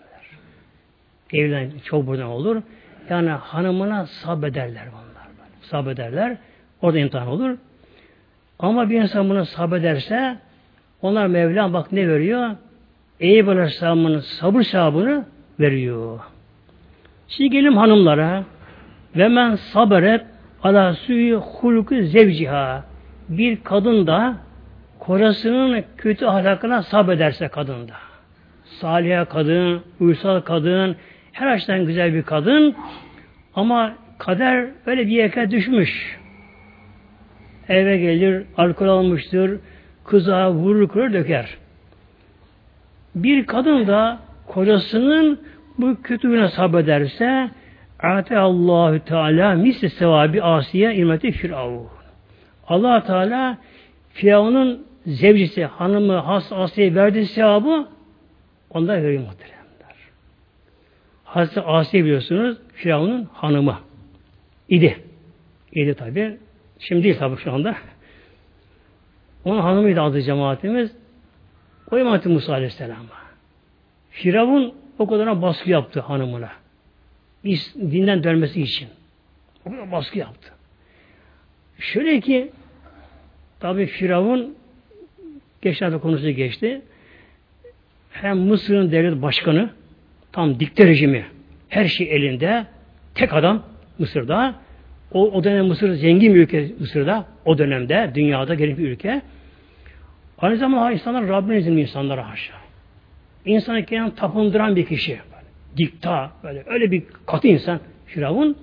[1.33, 2.61] Evlilerin çoğu buradan olur.
[3.09, 5.27] Yani hanımına sabrederler bunlar.
[5.61, 6.37] Sabrederler.
[6.81, 7.57] Orada imtihan olur.
[8.59, 10.37] Ama bir insan bunu sabrederse
[11.01, 12.49] onlar Mevlam bak ne veriyor?
[13.19, 15.25] Eyüp Aleyhisselam'ın sabır sahabını
[15.59, 16.19] veriyor.
[17.27, 18.43] Şimdi gelin hanımlara
[19.15, 20.21] ve men sabret
[20.63, 22.83] ala suyu hulku zevciha
[23.29, 24.37] bir kadın da
[25.05, 27.93] kocasının kötü ahlakına sabrederse kadın da.
[28.65, 30.95] Salih kadın, uysal kadın,
[31.31, 32.75] her açıdan güzel bir kadın
[33.55, 36.19] ama kader öyle bir yere düşmüş.
[37.69, 39.59] Eve gelir, alkol almıştır,
[40.05, 41.57] kıza vurur, kırır, döker.
[43.15, 45.39] Bir kadın da kocasının
[45.77, 47.49] bu kötülüğüne sabrederse
[47.99, 51.87] Ate Allahü Teala misli sevabi asiye ilmeti firavun.
[52.67, 53.57] Allah Teala
[54.13, 57.87] Firavun'un zevcisi, hanımı, has Asiye verdiği sevabı
[58.69, 59.95] onda veriyor muhteremler.
[61.23, 63.79] Hazreti Asiye biliyorsunuz Firavun'un hanımı
[64.69, 65.03] idi.
[65.71, 66.37] İdi tabi.
[66.79, 67.75] Şimdi değil tabi şu anda.
[69.45, 70.91] Onun hanımıydı adı cemaatimiz.
[71.91, 73.25] O emanet Musa Aleyhisselam'a.
[74.09, 76.51] Firavun o kadar baskı yaptı hanımına.
[77.75, 78.89] Dinden dönmesi için.
[79.65, 80.51] O kadar baskı yaptı.
[81.79, 82.51] Şöyle ki
[83.59, 84.55] tabi Firavun
[85.69, 86.81] geçenlerde konusu geçti.
[88.11, 89.69] Hem Mısır'ın devlet başkanı
[90.31, 91.25] tam dikte rejimi
[91.69, 92.65] her şey elinde
[93.15, 93.63] tek adam
[93.99, 94.55] Mısır'da
[95.11, 99.21] o, o dönem Mısır zengin bir ülke Mısır'da o dönemde dünyada gelin bir ülke
[100.37, 102.53] aynı zamanda insanlar Rabbine izinli insanlara haşa
[103.45, 105.47] insanı kendini tapındıran bir kişi böyle,
[105.77, 108.57] dikta böyle öyle bir katı insan Firavun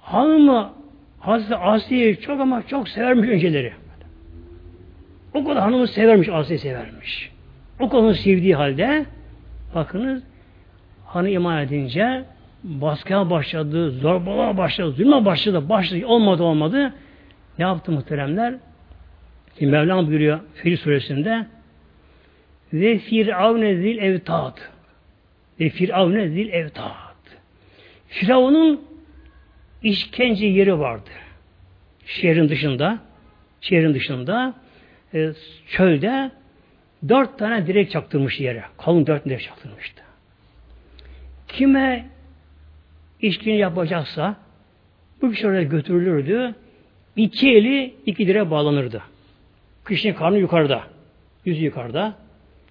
[0.00, 0.72] hanımı
[1.18, 3.72] Hazreti Asiye'yi çok ama çok severmiş önceleri.
[5.34, 7.30] O kadar hanımı severmiş, Asiye severmiş.
[7.80, 9.06] O kadar sevdiği halde
[9.74, 10.22] bakınız
[11.06, 12.24] hanı iman edince
[12.64, 16.94] baskıya başladı, zorbalığa başladı, zulme başladı, başladı, olmadı olmadı.
[17.58, 18.54] Ne yaptı muhteremler?
[19.58, 21.46] Şimdi Mevlam buyuruyor Fil suresinde
[22.72, 24.56] ve firavne zil evtad
[25.60, 27.12] ve firavne zil evtad
[28.08, 28.80] Firavun'un
[29.82, 31.10] işkence yeri vardı.
[32.06, 32.98] şehrin dışında
[33.60, 34.54] şehrin dışında
[35.14, 35.32] e,
[35.68, 36.30] çölde
[37.08, 38.64] dört tane direk çaktırmış yere.
[38.78, 40.02] Kalın dört direk çaktırmıştı.
[41.48, 42.06] Kime
[43.20, 44.36] içkini yapacaksa
[45.22, 46.54] bu kişi oraya götürülürdü.
[47.16, 49.02] İki eli iki direğe bağlanırdı.
[49.88, 50.82] Kişinin karnı yukarıda.
[51.44, 52.14] Yüzü yukarıda.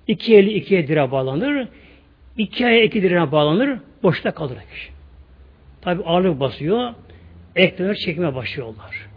[0.07, 1.67] İki eli iki direğe bağlanır.
[2.37, 3.79] İki aya iki direğe bağlanır.
[4.03, 4.91] Boşta kalır kişi.
[5.81, 6.93] Tabi ağırlık basıyor.
[7.55, 9.09] Eklemler çekmeye başlıyorlar.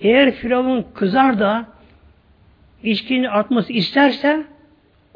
[0.00, 1.68] Eğer Firavun kızar da
[2.82, 4.44] içkinin artması isterse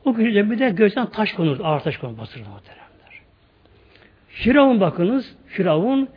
[0.05, 3.21] o kişi bir de gözden taş konur, ağır taş konur bastırır muhteremler.
[4.29, 6.09] Firavun bakınız, Firavun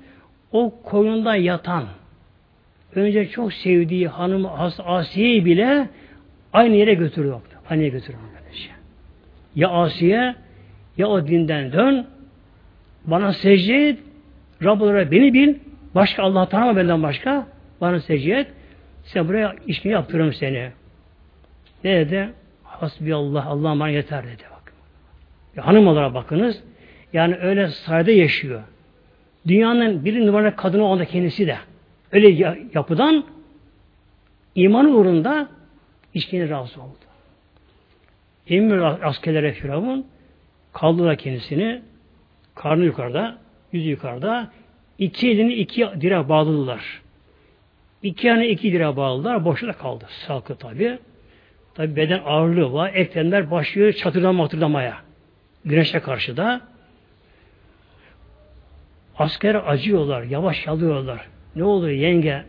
[0.51, 1.83] o koyunda yatan
[2.95, 5.89] önce çok sevdiği hanım As Asiye'yi bile
[6.53, 7.41] aynı yere götürüyor.
[7.69, 8.21] Aynı yere götürüyor.
[9.55, 10.35] Ya Asiye
[10.97, 12.07] ya o dinden dön
[13.05, 13.99] bana secde et
[14.63, 15.55] Rabbullah beni bil
[15.95, 17.47] başka Allah tanıma benden başka
[17.81, 18.47] bana secde et
[19.03, 20.71] sen buraya işini yaptırırım seni.
[21.83, 22.29] Ne dedi?
[22.63, 24.43] Hasbi Allah, Allah bana yeter dedi.
[24.51, 24.73] Bak.
[25.55, 26.63] Ya hanım olarak bakınız.
[27.13, 28.61] Yani öyle sayede yaşıyor.
[29.47, 31.57] Dünyanın bir numaralı kadını onda kendisi de.
[32.11, 33.25] Öyle yapıdan
[34.55, 35.49] iman uğrunda
[36.13, 36.97] içkini razı oldu.
[38.47, 40.05] Emir askerlere Firavun
[40.73, 41.81] kaldırdılar kendisini
[42.55, 43.37] karnı yukarıda,
[43.71, 44.51] yüzü yukarıda
[44.99, 47.01] iki elini iki direğe bağladılar.
[48.03, 49.45] İki yana iki direğe bağladılar.
[49.45, 50.05] Boşta kaldı.
[50.09, 50.99] Salkı tabi.
[51.77, 52.91] Tabi beden ağırlığı var.
[52.93, 54.97] Eklemler başlıyor çatırdan matırdamaya.
[55.65, 56.61] Güneşe karşı da.
[59.17, 60.23] Asker acıyorlar.
[60.23, 61.27] Yavaş alıyorlar.
[61.55, 62.43] Ne oluyor yenge?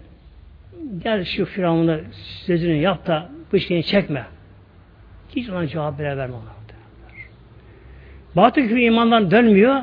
[1.05, 2.01] Gel şu firavuna
[2.47, 4.27] sözünü yap da bu işini çekme.
[5.37, 6.59] Hiç ona cevap bile verme ona.
[8.37, 9.83] Batı küfür imandan dönmüyor.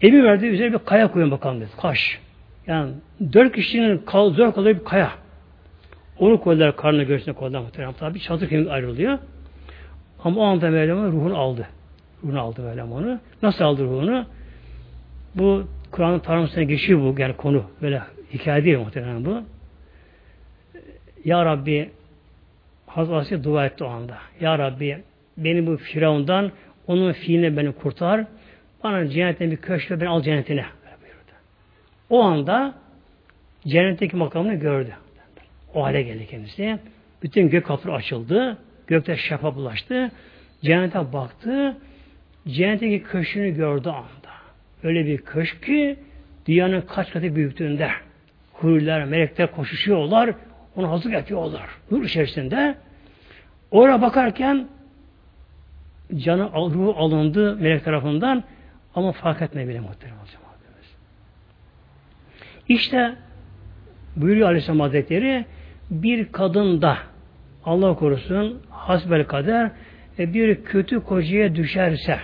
[0.00, 1.70] Evi verdi üzerine bir kaya koyun bakalım dedi.
[1.82, 2.20] Kaş.
[2.66, 2.92] Yani
[3.32, 5.10] dört kişinin kal, zor kalıyor bir kaya.
[6.18, 7.92] Onu koydular karnına göğsüne koydular muhtemelen.
[7.92, 9.18] Tabi çatır kemik ayrılıyor.
[10.24, 11.68] Ama o anda Mevlam ruhunu aldı.
[12.24, 13.20] Ruhunu aldı Mevlam onu.
[13.42, 14.26] Nasıl aldı ruhunu?
[15.34, 17.64] Bu Kur'an'ın tarımsına geçiyor bu yani konu.
[17.82, 18.02] Böyle
[18.32, 19.42] hikaye değil muhtemelen bu.
[21.24, 21.90] Ya Rabbi
[22.86, 24.18] Hazreti dua etti o anda.
[24.40, 24.98] Ya Rabbi
[25.36, 26.52] beni bu Firavundan
[26.86, 28.24] onun fiiline beni kurtar.
[28.84, 30.64] Bana cennetten bir köşke beni al cennetine.
[32.10, 32.74] O anda
[33.66, 34.90] cennetteki makamını gördü.
[35.74, 36.78] O hale geldi kendisi.
[37.22, 38.58] Bütün gök kapıları açıldı.
[38.86, 40.10] Gökte şafa bulaştı.
[40.62, 41.76] Cennete baktı.
[42.48, 44.32] Cennetteki köşkünü gördü anda.
[44.82, 45.96] Öyle bir köşk ki
[46.46, 47.90] dünyanın kaç katı büyüklüğünde.
[48.52, 50.34] Huriler, melekler koşuşuyorlar.
[50.76, 51.68] Onu hazır yapıyorlar.
[51.90, 52.74] Nur içerisinde.
[53.70, 54.68] Oraya bakarken
[56.16, 58.44] canı ruhu alındı melek tarafından
[58.94, 60.42] ama fark etmedi bile muhterem hocam.
[62.68, 63.14] İşte
[64.16, 65.44] buyuruyor Aleyhisselam Hazretleri
[65.92, 66.98] bir kadın da
[67.64, 69.70] Allah korusun hasbel kader
[70.18, 72.18] e, bir kötü kocaya düşerse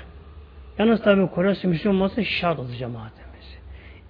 [0.79, 3.59] yalnız tabi kocası Müslüman olması şart olacak cemaatimiz.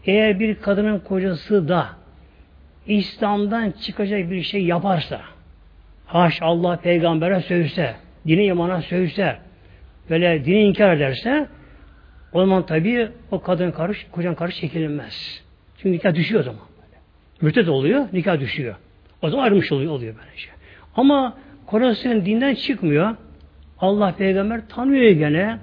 [0.05, 1.87] Eğer bir kadının kocası da
[2.87, 5.21] İslam'dan çıkacak bir şey yaparsa
[6.07, 7.95] haş Allah peygambere sövse
[8.27, 9.37] dini imana sövse
[10.11, 11.49] böyle dini inkar ederse
[12.33, 15.45] o zaman tabi o kadın karış, kocan karış çekilmez.
[15.77, 16.61] Çünkü nikah düşüyor o zaman.
[17.41, 18.77] Mürtet oluyor, nikah düşüyor.
[19.23, 20.49] O zaman ayrılmış oluyor, oluyor böylece.
[20.97, 21.35] Ama
[21.71, 23.17] Kocasının dinden çıkmıyor.
[23.81, 25.59] Allah peygamber tanıyor gene.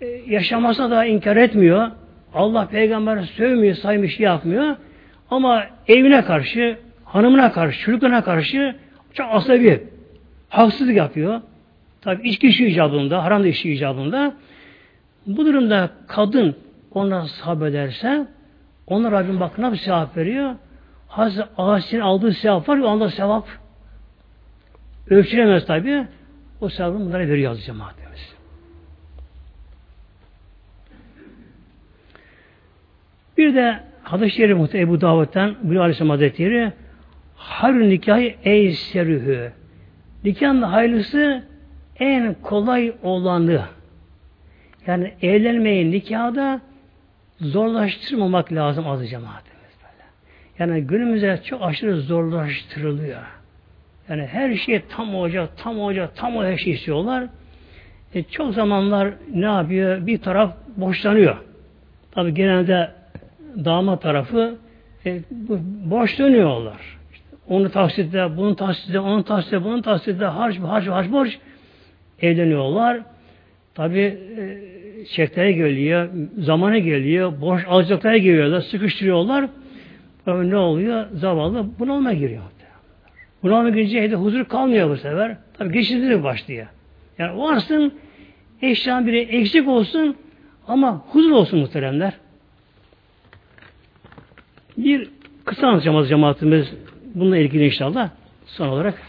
[0.00, 1.90] E, yaşamasına da inkar etmiyor.
[2.34, 4.76] Allah peygamber sövmüyor, saymış şey yapmıyor.
[5.30, 8.76] Ama evine karşı, hanımına karşı, çocuklarına karşı
[9.12, 9.82] çok asabi,
[10.48, 11.40] haksızlık yapıyor.
[12.00, 14.34] Tabi içki işi icabında, haram da işi icabında.
[15.26, 16.56] Bu durumda kadın
[16.94, 18.26] ona sabrederse
[18.86, 20.54] ona Rabbim bak nasıl sevap veriyor?
[21.16, 23.48] Hazreti Asi'nin aldığı sevap var ya onda sevap
[25.10, 26.06] ölçülemez tabi.
[26.60, 28.34] O sevabı bunlara veriyor Hazreti Cemaatimiz.
[33.38, 36.72] Bir de hadis-i şerif muhtemelen Ebu Davud'dan Bülü Aleyhisselam Hazretleri
[37.36, 39.52] Harun nikahı eyserühü
[40.24, 41.44] nikahın hayırlısı
[41.98, 43.62] en kolay olanı
[44.86, 46.60] yani evlenmeyi nikahda
[47.40, 49.53] zorlaştırmamak lazım azı böyle.
[50.58, 53.20] Yani günümüzde çok aşırı zorlaştırılıyor.
[54.08, 57.24] Yani her şey tam olacak, tam olacak, tam olacak her şey istiyorlar.
[58.14, 60.06] E, çok zamanlar ne yapıyor?
[60.06, 61.36] Bir taraf boşlanıyor.
[62.12, 62.90] Tabi genelde
[63.64, 64.56] damat tarafı
[65.06, 65.20] e,
[65.84, 66.80] boş dönüyorlar.
[67.12, 71.38] İşte onu taksitle, bunun taksitle, onun taksitle, bunun taksitle harç, harç, harç, borç
[72.22, 73.00] evleniyorlar.
[73.74, 74.58] Tabi e,
[75.04, 79.48] çekleri geliyor, zamanı geliyor, boş alacaklara geliyorlar, sıkıştırıyorlar.
[80.26, 81.06] Ama ne oluyor?
[81.12, 82.42] Zavallı bunalma giriyor.
[83.42, 85.36] Bunalma girince evde huzur kalmıyor bu sefer.
[85.58, 86.66] Tabi geçici başlıyor.
[87.18, 87.94] Yani varsın
[88.62, 90.16] eşyan biri eksik olsun
[90.68, 92.12] ama huzur olsun muhteremler.
[94.78, 95.10] Bir
[95.44, 96.74] kısa anlatacağım cemaatimiz
[97.14, 98.10] bununla ilgili inşallah.
[98.46, 99.02] Son olarak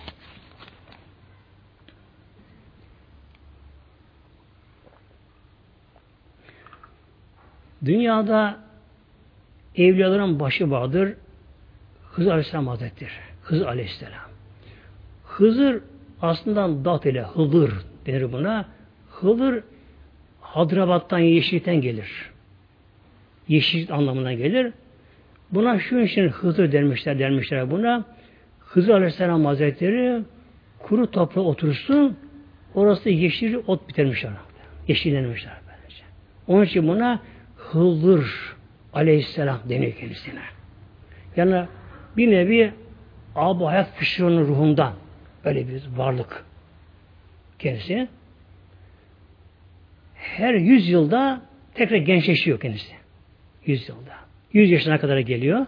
[7.86, 8.65] Dünyada
[9.78, 11.14] evliyaların başı vardır.
[12.12, 13.12] Hızır Aleyhisselam Hazretleri.
[13.44, 14.30] Hızır Aleyhisselam.
[15.24, 15.82] Hızır
[16.22, 17.74] aslında dat ile Hızır
[18.06, 18.66] denir buna.
[19.10, 19.64] Hızır
[20.42, 22.32] Hadrabat'tan Yeşil'den gelir.
[23.48, 24.74] Yeşil anlamına gelir.
[25.52, 28.06] Buna şu için Hızır dermişler, dermişler buna.
[28.60, 30.24] Hızır Aleyhisselam Hazretleri
[30.80, 32.18] kuru toprağa otursun,
[32.76, 34.32] orası yeşil ot bitirmişler.
[34.88, 36.04] Yeşillenmişler böylece.
[36.48, 37.20] Onun için buna
[37.56, 38.55] Hızır
[38.96, 40.40] Aleyhisselam deniyor kendisine.
[41.36, 41.66] Yani
[42.18, 42.72] bir nevi
[43.36, 44.94] Abu Hayat fışırının ruhundan
[45.44, 46.46] öyle bir varlık
[47.60, 48.08] kendisi.
[50.16, 51.42] Her yüz yılda
[51.74, 52.94] tekrar gençleşiyor kendisi.
[53.66, 54.16] Yüz yılda.
[54.54, 55.66] Yüz yaşına kadar geliyor.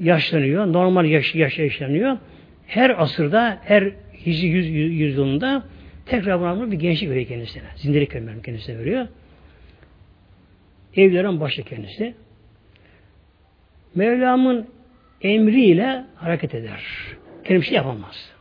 [0.00, 0.72] Yaşlanıyor.
[0.72, 2.18] Normal yaş, yaş yaşlanıyor.
[2.66, 3.92] Her asırda, her
[4.26, 5.64] hicri yüz, yüz, yüz yılında
[6.06, 7.62] tekrar buna bir gençlik veriyor kendisine.
[7.76, 8.10] Zindelik
[8.44, 9.06] kendisine veriyor.
[10.98, 12.14] Evlerin başı kendisi.
[13.94, 14.66] Mevlam'ın
[15.22, 16.84] emriyle hareket eder.
[17.48, 18.32] Bir şey yapamaz.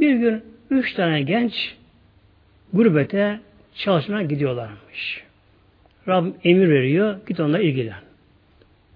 [0.00, 1.76] Bir gün üç tane genç
[2.72, 3.40] gurbete
[3.74, 5.24] çalışmaya gidiyorlarmış.
[6.08, 8.00] Rabbim emir veriyor, git onunla ilgilen.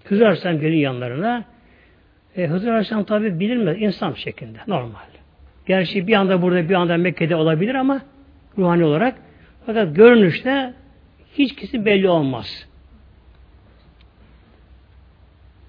[0.03, 1.45] Hızır geliyor yanlarına.
[2.37, 4.99] E, Hızır tabi bilinmez, insan şeklinde, normal.
[5.65, 8.01] Gerçi bir anda burada, bir anda Mekke'de olabilir ama
[8.57, 9.15] ruhani olarak.
[9.65, 10.73] Fakat görünüşte
[11.37, 12.67] hiç kişi belli olmaz.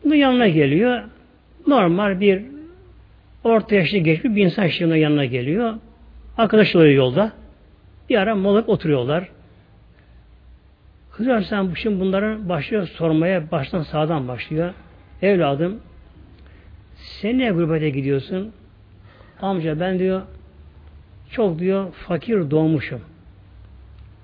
[0.04, 1.02] Bu yanına geliyor.
[1.66, 2.42] Normal bir
[3.44, 5.74] orta yaşlı geçmiş bir insan şimdi yanına geliyor.
[6.38, 7.32] Arkadaşları yolda.
[8.10, 9.28] Bir ara molak oturuyorlar.
[11.10, 14.74] Hızır Aleyhisselam şimdi bunların başlıyor sormaya, baştan sağdan başlıyor.
[15.22, 15.80] Evladım,
[16.96, 18.52] sen niye gurbete gidiyorsun?
[19.40, 20.22] Amca ben diyor,
[21.30, 23.00] çok diyor fakir doğmuşum.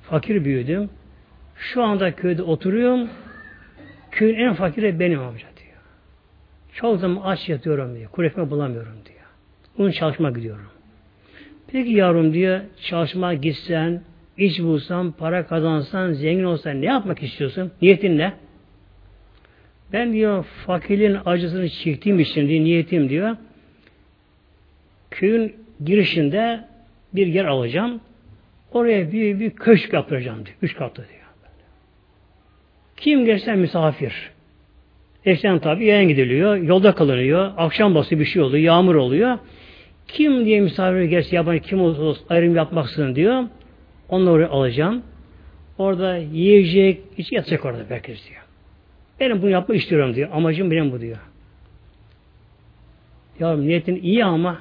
[0.02, 0.90] Fakir büyüdüm.
[1.60, 3.08] Şu anda köyde oturuyorum.
[4.10, 5.76] Köyün en fakiri benim amca diyor.
[6.72, 8.10] Çok zaman aç yatıyorum diyor.
[8.10, 9.20] Kuru bulamıyorum diyor.
[9.78, 10.66] Onun çalışma gidiyorum.
[11.72, 14.02] Peki yavrum diyor, çalışma gitsen,
[14.36, 17.72] iş bulsan, para kazansan, zengin olsan ne yapmak istiyorsun?
[17.82, 18.32] Niyetin ne?
[19.92, 23.36] Ben diyor fakirin acısını çektiğim için diye niyetim diyor.
[25.10, 26.64] Köyün girişinde
[27.14, 28.00] bir yer alacağım.
[28.72, 30.56] Oraya bir, bir köşk yaptıracağım diyor.
[30.62, 31.19] Üç katlı diyor.
[33.00, 34.30] Kim gelirse misafir.
[35.24, 39.38] Eşten tabi yayan gidiliyor, yolda kalınıyor, akşam bası bir şey oluyor, yağmur oluyor.
[40.08, 43.44] Kim diye misafir gelirse yabancı kim olursa olsun ayrım yapmaksın diyor.
[44.08, 45.02] Onları oraya alacağım.
[45.78, 48.42] Orada yiyecek, hiç yatacak orada herkes diyor.
[49.20, 50.28] Benim bunu yapmak istiyorum diyor.
[50.32, 51.18] Amacım benim bu diyor.
[53.40, 54.60] Ya niyetin iyi ama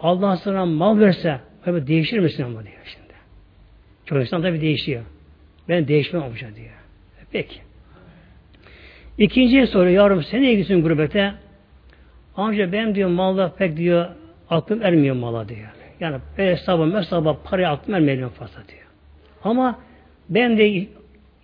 [0.00, 3.14] Allah sana mal verse değişir misin ama diyor şimdi.
[4.06, 5.02] Çok insan tabi değişiyor.
[5.68, 6.85] Ben değişmem amca diyor.
[7.36, 7.56] Peki.
[9.18, 11.32] İkinci soru yavrum sen ne gidiyorsun gurbete?
[12.36, 14.06] Amca benim diyor malda pek diyor
[14.50, 15.68] aklım ermiyor mala diyor.
[16.00, 18.86] Yani hesabım hesaba paraya aklım ermiyor fazla diyor.
[19.44, 19.78] Ama
[20.28, 20.86] ben de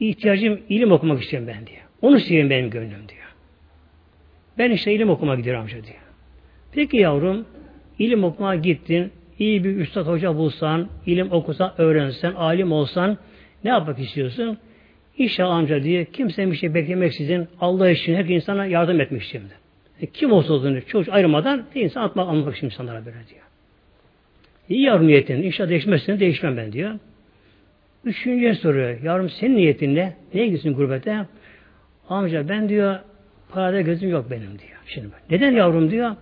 [0.01, 1.83] ihtiyacım ilim okumak istiyorum ben diyor.
[2.03, 3.35] Onu istiyorum benim gönlüm diyor.
[4.59, 6.03] Ben işte ilim okumaya gidiyorum amca diyor.
[6.73, 7.47] Peki yavrum
[7.99, 13.19] ilim okumaya gittin, iyi bir üstad hoca bulsan, ilim okusan, öğrensen, alim olsan
[13.65, 14.59] ne yapmak istiyorsun?
[15.19, 19.51] İnşallah amca diye kimsenin bir şey beklemeksizin Allah için her insana yardım etmek istiyorum.
[20.01, 23.43] E, kim olsa olsun çocuk ayrılmadan insan atmak anlamak için insanlara böyle diyor.
[24.69, 25.43] İyi yavrum niyetin.
[25.43, 26.91] İnşallah değişmezsin değişmem ben diyor.
[28.05, 29.01] Üçüncüye soruyor.
[29.01, 30.17] Yavrum senin niyetin ne?
[30.35, 31.27] Neye gidiyorsun gurbete?
[32.09, 32.99] Amca ben diyor
[33.51, 34.81] parada gözüm yok benim diyor.
[34.87, 36.17] Şimdi neden yavrum diyor?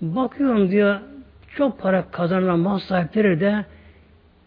[0.00, 1.00] Bakıyorum diyor
[1.56, 3.64] çok para kazanan mal sahipleri de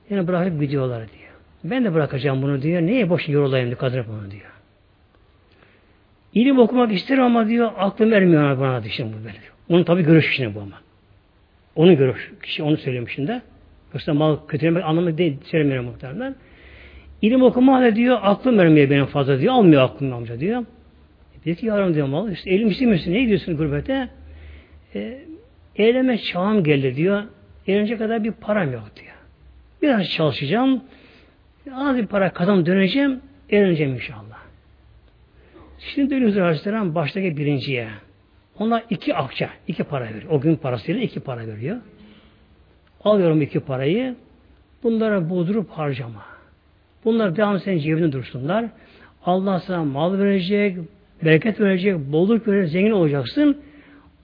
[0.10, 1.17] yine bırakıp gidiyorlar diyor.
[1.64, 2.82] Ben de bırakacağım bunu diyor.
[2.82, 3.80] Neye boş yorulayım diyor.
[3.80, 4.52] Kazanıp bunu diyor.
[6.34, 8.94] İlim okumak isterim ama diyor aklım ermiyor bana diyor.
[8.98, 9.54] Şimdi bu böyle diyor.
[9.70, 10.82] Onun tabi görüş kişinin bu ama.
[11.76, 13.42] Onun görüş kişi onu söylemişim de.
[13.94, 16.36] Yoksa mal kötülemek anlamı değil söylemiyorum muhtemelen.
[17.22, 19.54] İlim okuma da diyor aklım ermiyor benim fazla diyor.
[19.54, 20.62] Almıyor aklım amca diyor.
[21.36, 22.32] E peki yavrum diyor mal.
[22.32, 23.14] İşte elim istemiyorsun.
[23.14, 24.10] Ne gidiyorsun gurbete?
[24.96, 25.20] E,
[25.76, 27.24] eyleme çağım geldi diyor.
[27.68, 29.16] Eğlence kadar bir param yok diyor.
[29.82, 30.82] Biraz çalışacağım.
[31.76, 34.38] Az bir para kazan döneceğim, evleneceğim inşallah.
[35.80, 37.88] Şimdi dönüyoruz Aleyhisselam baştaki birinciye.
[38.60, 40.32] Ona iki akça, iki para veriyor.
[40.32, 41.78] O gün parasıyla iki para veriyor.
[43.04, 44.16] Alıyorum iki parayı.
[44.84, 46.24] Bunlara bozdurup harcama.
[47.06, 48.66] Bunlar devamlı senin cebinde dursunlar.
[49.26, 50.78] Allah sana mal verecek,
[51.26, 53.58] bereket verecek, bolluk verecek, zengin olacaksın.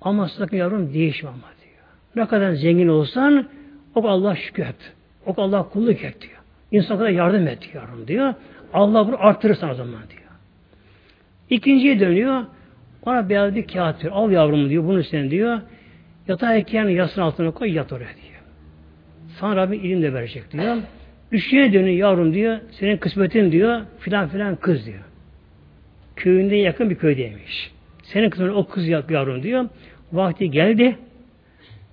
[0.02, 1.86] Ama sakın yavrum değişme ama diyor.
[2.16, 3.48] Ne kadar zengin olsan
[3.96, 4.94] o Allah şükür et.
[5.26, 6.33] O Allah kulluk et diyor.
[6.74, 8.34] İnsan kadar yardım et yavrum diyor.
[8.74, 10.32] Allah bunu arttırır o zaman diyor.
[11.50, 12.44] İkinciye dönüyor.
[13.06, 14.16] Ona beyaz bir kağıt veriyor.
[14.16, 14.84] Al yavrum diyor.
[14.84, 15.62] Bunu sen diyor.
[16.28, 18.42] Yatağıyken yasın altına koy yat oraya diyor.
[19.40, 20.78] Sana Rabbim ilim de verecek diyor.
[21.32, 22.58] Üçüncüye dönüyor yavrum diyor.
[22.72, 23.82] Senin kısmetin diyor.
[24.00, 25.04] Filan filan kız diyor.
[26.16, 27.72] Köyünde yakın bir köydeymiş.
[28.04, 29.66] Senin kızın o kız yavrum diyor.
[30.14, 30.98] Vakti geldi.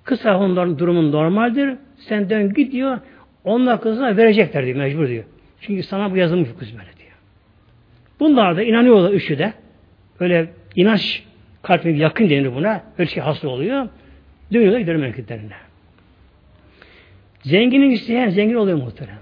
[0.05, 1.77] Kız onların durumun normaldir.
[1.97, 2.99] Sen dön git diyor.
[3.45, 4.77] Onlar kızına verecekler diyor.
[4.77, 5.25] Mecbur diyor.
[5.61, 7.11] Çünkü sana bu yazılmış kız böyle diyor.
[8.21, 9.53] Bunlar da inanıyorlar üçü de.
[10.21, 11.23] Öyle inanç
[11.63, 12.83] kalbine yakın denir buna.
[12.99, 13.89] Öyle şey hasıl oluyor.
[14.53, 15.53] Dönüyorlar gidiyor memleketlerine.
[17.43, 19.21] Zenginin isteyen zengin oluyor muhteremler.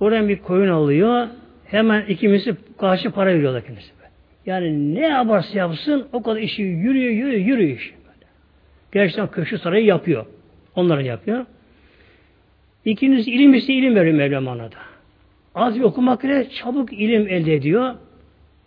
[0.00, 1.28] Buradan bir koyun alıyor.
[1.64, 3.94] Hemen ikimizi karşı para veriyorlar kendisi.
[4.46, 7.94] Yani ne yaparsa yapsın o kadar işi yürüyor, yürüyor, yürüyor iş.
[8.92, 10.26] Gerçekten köşkü sarayı yapıyor.
[10.74, 11.46] Onları yapıyor.
[12.84, 14.70] İkincisi ilim ise ilim veriyor Mevlam da.
[15.54, 17.94] Az bir okumak ile çabuk ilim elde ediyor.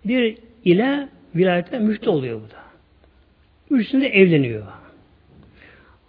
[0.06, 2.58] Bir ile vilayette müftü oluyor bu da.
[3.72, 4.64] Üçünde evleniyor.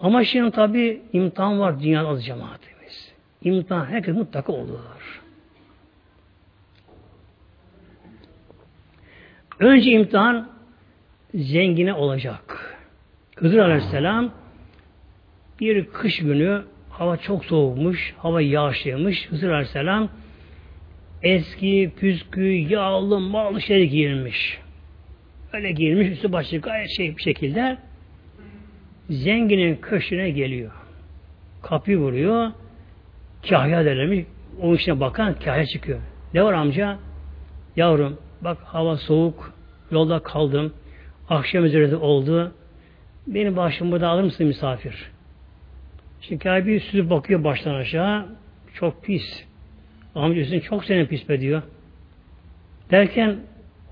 [0.00, 3.12] Ama şimdi tabi imtihan var dünyada az cemaatimiz.
[3.42, 5.22] İmtihan herkes mutlaka olur.
[9.58, 10.48] Önce imtihan
[11.34, 12.76] zengine olacak.
[13.36, 14.30] Hızır Aleyhisselam
[15.60, 16.62] bir kış günü
[16.98, 19.26] hava çok soğukmuş, hava yağışlıymış.
[19.30, 20.08] Hızır Aleyhisselam
[21.22, 24.58] eski, püskü, yağlı, mal şey giyinmiş.
[25.52, 27.78] Öyle giyinmiş, üstü başı gayet şey bir şekilde
[29.10, 30.72] zenginin köşküne geliyor.
[31.62, 32.52] Kapıyı vuruyor.
[33.48, 34.26] Kahya derlemiş.
[34.60, 35.98] Onun içine bakan kahya çıkıyor.
[36.34, 36.98] Ne var amca?
[37.76, 39.52] Yavrum bak hava soğuk.
[39.90, 40.72] Yolda kaldım.
[41.30, 42.52] Akşam üzerinde oldu.
[43.26, 45.10] Benim başımı burada alır mısın misafir?
[46.20, 48.26] Şimdi kahya süzüp bakıyor baştan aşağı.
[48.74, 49.44] Çok pis.
[50.14, 51.62] Amca üstün çok senin pis be diyor.
[52.90, 53.36] Derken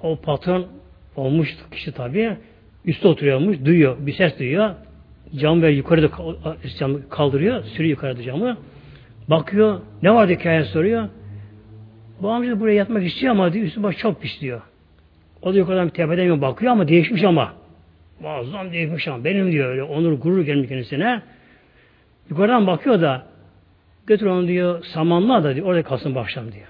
[0.02, 0.66] o patron
[1.16, 2.36] olmuş kişi tabii
[2.84, 4.74] üstte oturuyormuş, duyuyor, bir ses duyuyor.
[5.36, 6.10] Cam ver yukarıda
[7.10, 8.58] kaldırıyor, sürüyor yukarıda camı.
[9.28, 11.08] Bakıyor, ne var hikaye soruyor.
[12.22, 14.60] Bu amca buraya yatmak istiyor ama diyor, üstü baş çok pis diyor.
[15.42, 17.52] O da yukarıdan tepeden bakıyor ama değişmiş ama.
[18.20, 19.24] Muazzam değişmiş ama.
[19.24, 21.22] Benim diyor öyle onur gurur gelmiş kendisine.
[22.30, 23.26] Yukarıdan bakıyor da
[24.06, 26.66] götür onu diyor samanlığa da diyor orada kalsın başlam diyor.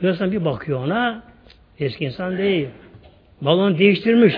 [0.00, 1.22] Hüdasan bir bakıyor ona
[1.78, 2.68] eski insan değil.
[3.40, 4.34] Balonu değiştirmiş.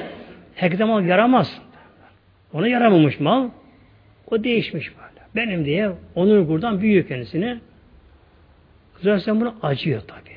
[0.54, 1.60] Herkese mal yaramaz.
[2.52, 3.48] Ona yaramamış mal.
[4.30, 5.26] O değişmiş böyle.
[5.36, 7.60] Benim diye onur gururdan büyüyor kendisini.
[9.02, 10.32] Sen bunu acıyor tabi.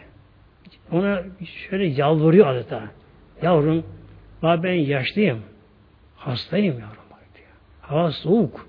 [0.91, 1.23] Ona
[1.69, 2.83] şöyle yalvarıyor adeta.
[3.41, 3.83] Yavrum,
[4.43, 5.41] ben yaşlıyım.
[6.15, 6.95] Hastayım yavrum.
[7.35, 7.47] Diyor.
[7.81, 8.67] Hava soğuk.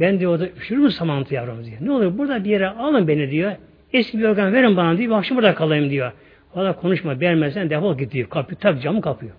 [0.00, 1.76] Ben diyor orada üşür mü samantı yavrum diyor.
[1.80, 3.52] Ne olur burada bir yere alın beni diyor.
[3.92, 5.18] Eski bir organ verin bana diyor.
[5.18, 6.12] Akşam burada kalayım diyor.
[6.54, 8.28] Valla konuşma beğenmezsen defol git diyor.
[8.28, 9.32] Kapı, tak camı kapıyor.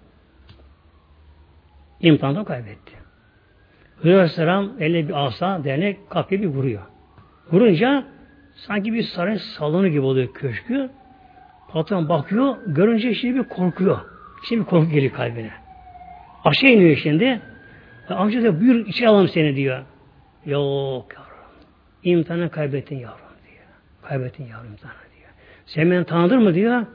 [2.01, 2.93] İmtihanı kaybetti.
[4.03, 6.81] Aleyhisselam eline bir asa dernek kapıyı bir vuruyor.
[7.51, 8.03] Vurunca
[8.55, 10.89] sanki bir saray salonu gibi oluyor köşkü.
[11.67, 13.99] Patron bakıyor, görünce şimdi bir korkuyor.
[14.49, 15.51] Şimdi bir korku geliyor kalbine.
[16.43, 17.41] Aşağı iniyor şimdi.
[18.09, 19.83] Amca diyor, buyur içeri alalım seni diyor.
[20.47, 21.37] Yok yavrum.
[22.03, 23.65] İmtihanı kaybettin yavrum diyor.
[24.03, 25.29] Kaybettin yavrum imtihanı diyor.
[25.65, 26.85] Sen beni tanıdın mı diyor.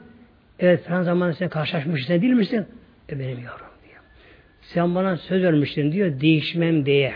[0.59, 2.65] Evet falan zamanında sen karşılaşmışsın sen değil misin?
[3.09, 4.01] E benim yavrum diyor.
[4.61, 7.13] Sen bana söz vermiştin diyor değişmem diye.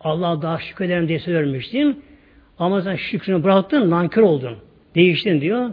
[0.00, 2.04] Allah daha şükrederim diye söz vermiştin.
[2.58, 4.56] Ama sen şükrünü bıraktın, nankör oldun.
[4.94, 5.70] Değiştin diyor.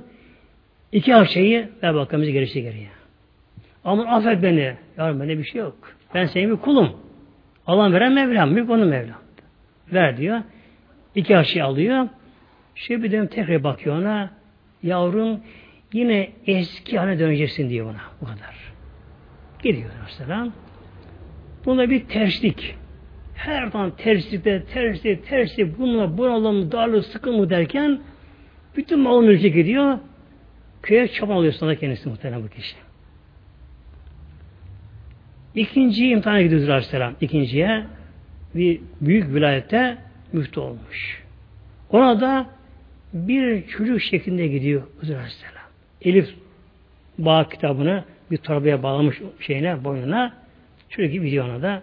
[0.92, 2.90] İki akçayı ver bakalım bizi gerisi geriye.
[3.86, 4.76] Ama affet beni.
[4.98, 5.76] Yavrum bende bir şey yok.
[6.14, 6.90] Ben senin bir kulum.
[7.68, 9.23] Allah veren Mevlam, mülk onun Mevlam.
[9.94, 10.42] Ver diyor.
[11.16, 12.08] İki akçayı alıyor.
[12.76, 14.30] Şöyle bir dönem tekrar bakıyor ona.
[14.84, 15.40] Yavrum
[15.94, 18.02] yine eski haline döneceksin diyor ona.
[18.22, 18.74] Bu kadar.
[19.64, 20.48] Gidiyor mesela.
[21.66, 22.76] Bunda bir terslik.
[23.36, 28.00] Her zaman terslikte, terslik, terslik, bununla bunalım, darlık, sıkıntı derken
[28.78, 29.98] bütün mal mülke gidiyor.
[30.84, 32.76] Köye çoban oluyor sonra kendisi muhtemelen bu kişi.
[35.56, 37.16] İkinci imtihana gidiyoruz Aleyhisselam.
[37.22, 37.84] İkinciye
[38.56, 39.98] bir büyük vilayette
[40.34, 41.24] müftü olmuş.
[41.90, 42.46] Ona da
[43.14, 45.64] bir çocuk şeklinde gidiyor Hızır Aleyhisselam.
[46.02, 46.36] Elif
[47.18, 50.34] Bağ kitabını bir torbaya bağlamış şeyine, boynuna.
[50.90, 51.82] Şöyle gibi gidiyor ona da.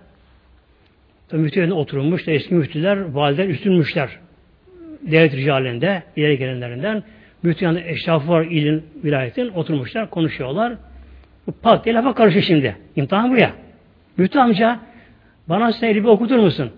[1.32, 4.10] Müftü oturmuş da eski müftüler, valideler üstünmüşler.
[5.02, 7.02] Devlet ricalinde, ileri gelenlerinden.
[7.42, 9.48] Müftü yanında eşrafı var ilin, vilayetin.
[9.48, 10.72] Oturmuşlar, konuşuyorlar.
[11.46, 12.76] Bu pat diye lafa karışıyor şimdi.
[12.96, 13.52] İmtihan bu ya.
[14.16, 14.80] Müftü amca,
[15.50, 16.70] bana sen bir okutur musun?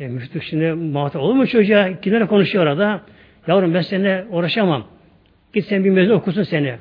[0.00, 2.00] E, müftü şimdi muhatap olur mu çocuğa?
[2.00, 3.00] Kimlerle konuşuyor orada?
[3.46, 4.84] Yavrum ben seninle uğraşamam.
[5.52, 6.74] Git sen bir mezun okusun seni.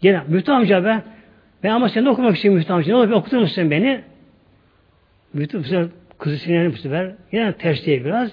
[0.00, 1.02] Gene müftü amca be.
[1.62, 2.88] Ben ama sen de okumak istiyorum müftü amca.
[2.88, 4.00] Ne olur bir okutur musun beni?
[5.34, 5.86] Müftü bu sefer
[6.18, 7.12] kızı sinirlenip bu sefer.
[7.32, 8.32] Yine ters diye biraz.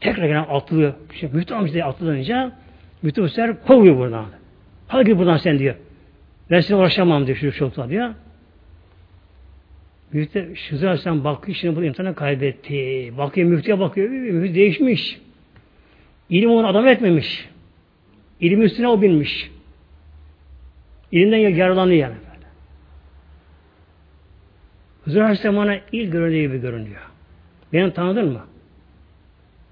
[0.00, 0.94] Tekrar gene atlıyor.
[1.14, 2.52] Şimdi müftü amca diye atlayınca
[3.02, 4.24] müftü bu sefer kovuyor buradan.
[4.88, 5.74] Hadi git buradan sen diyor.
[6.50, 8.14] Ben seni uğraşamam diyor şu çocukla diyor.
[10.12, 13.12] Müftü Şüzü Aleyhisselam bakıyor şimdi bu imtihanı kaybetti.
[13.18, 14.10] Bakıyor müftüye bakıyor.
[14.10, 15.20] Müftü değişmiş.
[16.30, 17.48] İlim onu adam etmemiş.
[18.40, 19.50] İlim üstüne o binmiş.
[21.12, 22.14] İlimden yararlanıyor yani.
[22.14, 22.46] Böyle.
[25.04, 27.00] Hızır Aleyhisselam ona ilk göründüğü gibi görünüyor.
[27.72, 28.40] Beni tanıdın mı?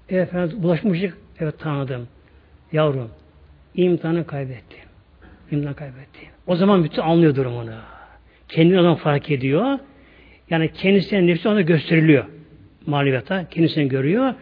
[0.09, 1.17] Evet efendim bulaşmışlık.
[1.39, 2.07] Evet tanıdım.
[2.71, 3.09] Yavrum
[3.75, 4.75] imtihanı kaybetti.
[5.51, 6.19] İmtihanı kaybetti.
[6.47, 7.75] O zaman bütün anlıyor durumunu.
[8.47, 9.79] Kendini adam fark ediyor.
[10.49, 12.25] Yani kendisine nefsi ona gösteriliyor.
[12.85, 14.33] Maneviyata kendisini görüyor.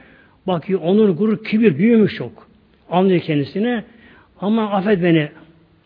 [0.48, 2.48] Bakıyor onur, gurur, kibir büyümüş çok.
[2.90, 3.84] Anlıyor kendisini.
[4.42, 5.30] Ama affet beni.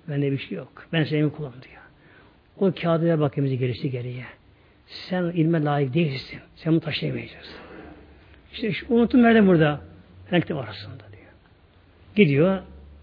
[0.09, 0.88] Bende bir şey yok.
[0.93, 1.82] Ben seni kullanım diyor.
[2.59, 4.26] O kağıdı ver bakayım gelişti geriye.
[4.86, 6.39] Sen ilme layık değilsin.
[6.55, 7.55] Sen bunu taşıyamayacaksın.
[8.53, 9.82] İşte şu unuttum nerede burada?
[10.32, 11.32] Renkte arasında diyor.
[12.15, 12.59] Gidiyor.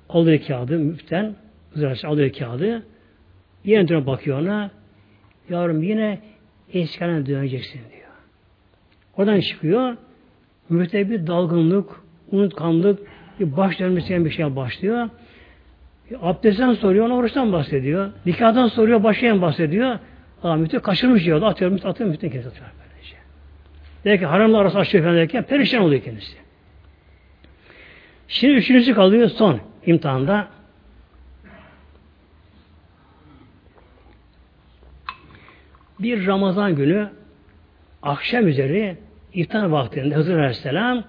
[0.09, 1.35] Alıyor kağıdı müften.
[2.05, 2.87] Alıyor kağıdı.
[3.65, 4.71] Yine bakıyor ona.
[5.51, 6.19] Yavrum yine
[6.73, 8.09] eski döneceksin diyor.
[9.17, 9.97] Oradan çıkıyor.
[10.69, 11.91] Müfte bir dalgınlık,
[12.33, 12.99] unutkanlık,
[13.41, 15.09] bir baş dönmesi bir şey başlıyor.
[16.23, 18.11] Abdestten soruyor, ona oruçtan bahsediyor.
[18.27, 19.99] Nikahdan soruyor, başlayan bahsediyor.
[20.43, 21.43] Aa, müftü kaçırmış diyor.
[21.43, 22.67] Atıyor, müftü atıyor, müftü kendisi atıyor.
[22.79, 23.17] Böylece.
[24.05, 26.37] Der ki haramla arası açıyor falan derken perişan oluyor kendisi.
[28.29, 30.49] Şimdi üçüncüsü kalıyor son imtihanda.
[35.99, 37.11] Bir Ramazan günü
[38.03, 38.97] akşam üzeri
[39.33, 41.05] iftar vaktinde Hızır Aleyhisselam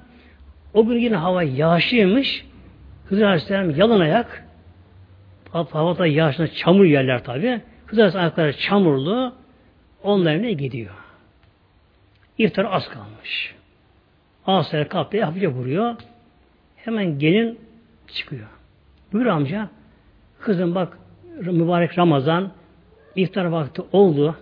[0.73, 2.45] o gün yine hava yağışlıymış.
[3.05, 4.45] Hızır Aleyhisselam yalın ayak
[5.51, 7.61] havada yağışına çamur yerler tabi.
[7.85, 9.33] Hızır Aleyhisselam ayakları çamurlu
[10.31, 10.93] evine gidiyor.
[12.37, 13.55] İftar az kalmış.
[14.45, 15.95] Asya kapıya hafifçe vuruyor.
[16.75, 17.59] Hemen gelin
[18.07, 18.47] çıkıyor.
[19.13, 19.69] Buyur amca.
[20.39, 20.97] Kızım bak
[21.41, 22.51] mübarek Ramazan
[23.15, 24.35] iftar vakti oldu.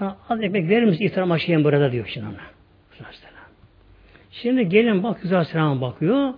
[0.00, 2.54] Bana az ekmek verir misin iftar maşiyen burada diyor şimdi ona.
[4.30, 6.34] Şimdi gelin bak Güzel Selam bakıyor.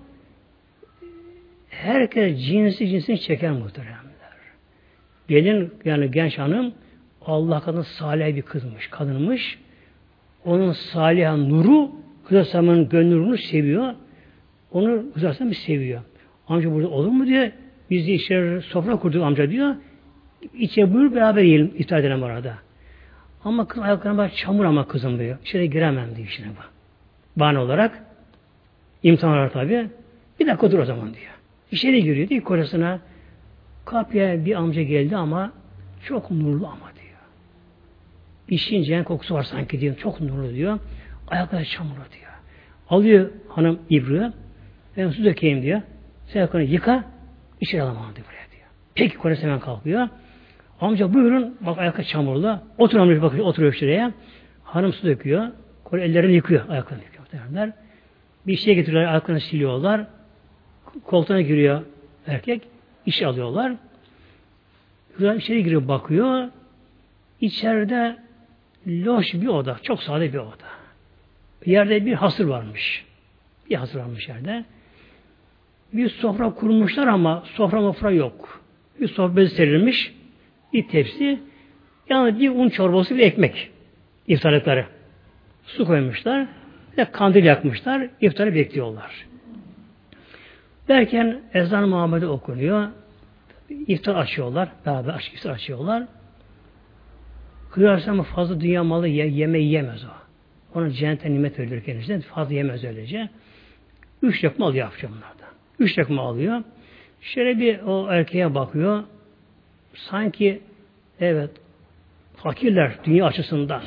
[1.68, 4.06] Herkes cinsi cinsini çeker muhteremler.
[5.28, 6.72] Gelin yani genç hanım
[7.22, 9.58] Allah kadın salih bir kızmış, kadınmış.
[10.44, 11.90] Onun salih nuru
[12.28, 13.94] Güzel Selam'ın gönlünü seviyor.
[14.72, 16.00] Onu Selam seviyor.
[16.48, 17.50] Amca burada olur mu diyor.
[17.90, 19.74] Biz de içeri sofra kurduk amca diyor.
[20.54, 22.65] İçe buyur beraber yiyelim iftar edelim arada.
[23.46, 25.38] Ama kız ayaklarına bak çamur ama kızım diyor.
[25.42, 26.70] İçeri giremem diyor işine bak.
[27.36, 28.02] Bahane olarak
[29.02, 29.88] imtihanlar tabi.
[30.40, 31.32] Bir dakika dur o zaman diyor.
[31.70, 33.00] İçeri giriyor diyor kocasına.
[33.84, 35.52] Kapıya bir amca geldi ama
[36.04, 37.18] çok nurlu ama diyor.
[38.48, 39.96] İşince kokusu var sanki diyor.
[39.96, 40.78] Çok nurlu diyor.
[41.28, 42.32] Ayakları çamurlu diyor.
[42.90, 44.32] Alıyor hanım ibriği.
[44.96, 45.82] Ben su dökeyim diyor.
[46.26, 47.04] Sen yıka.
[47.60, 48.68] İçeri alamam diyor buraya diyor.
[48.94, 50.08] Peki kocası hemen kalkıyor.
[50.80, 51.56] Amca buyurun.
[51.60, 52.58] Bak ayakları çamurlu.
[52.78, 53.46] Otur amca bakıyor.
[53.46, 54.12] Oturuyor şuraya.
[54.64, 55.48] Hanım su döküyor.
[55.84, 56.68] Kore ellerini yıkıyor.
[56.68, 57.26] Ayaklarını yıkıyor.
[57.32, 57.72] Derler.
[58.46, 59.10] Bir şey getiriyorlar.
[59.10, 60.06] Ayaklarını siliyorlar.
[61.04, 61.82] Koltuğuna giriyor
[62.26, 62.62] erkek.
[63.06, 63.72] iş alıyorlar.
[65.18, 66.48] Güzel içeri giriyor bakıyor.
[67.40, 68.16] İçeride
[68.86, 69.76] loş bir oda.
[69.82, 70.66] Çok sade bir oda.
[71.66, 73.04] Yerde bir hasır varmış.
[73.70, 74.64] Bir hasır varmış yerde.
[75.92, 78.60] Bir sofra kurmuşlar ama sofra mofra yok.
[79.00, 80.14] Bir sofra serilmiş.
[80.72, 81.38] Bir tepsi.
[82.08, 83.70] Yani bir un çorbası bir ekmek.
[84.26, 84.86] İftarlıkları.
[85.64, 86.46] Su koymuşlar.
[86.98, 88.08] Ve kandil yakmışlar.
[88.20, 89.26] İftarı bekliyorlar.
[90.88, 92.88] Derken ezan Muhammed'e okunuyor.
[93.86, 94.68] İftar açıyorlar.
[94.86, 96.04] Beraber aç, iftar açıyorlar.
[97.70, 100.08] Kıyarsa fazla dünya malı ye, yeme yemez o.
[100.78, 102.20] Ona cennete nimet verilir kendisine.
[102.20, 103.28] Fazla yemez öylece.
[104.22, 105.54] Üç lokma alıyor bunlardan.
[105.78, 106.62] Üç lokma alıyor.
[107.20, 109.04] Şöyle bir o erkeğe bakıyor.
[109.96, 110.60] Sanki
[111.20, 111.50] evet
[112.36, 113.82] fakirler dünya açısından.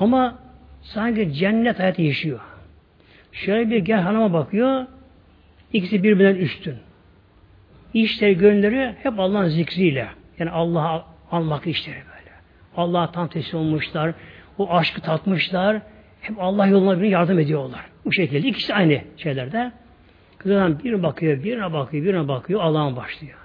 [0.00, 0.38] Ama
[0.82, 2.40] sanki cennet hayatı yaşıyor.
[3.32, 4.86] Şöyle bir gel hanıma bakıyor.
[5.72, 6.76] İkisi birbirinden üstün.
[7.94, 10.08] İşleri, gönülleri hep Allah'ın zikriyle.
[10.38, 12.30] Yani Allah'a Almak işleri böyle.
[12.76, 14.14] Allah'a tam teslim olmuşlar.
[14.58, 15.82] O aşkı tatmışlar.
[16.20, 17.86] Hep Allah yoluna bir yardım ediyorlar.
[18.04, 19.72] Bu şekilde ikisi aynı şeylerde.
[20.38, 23.38] Kızdan birine bakıyor, birine bakıyor, birine bakıyor, Allah'ın başlıyor.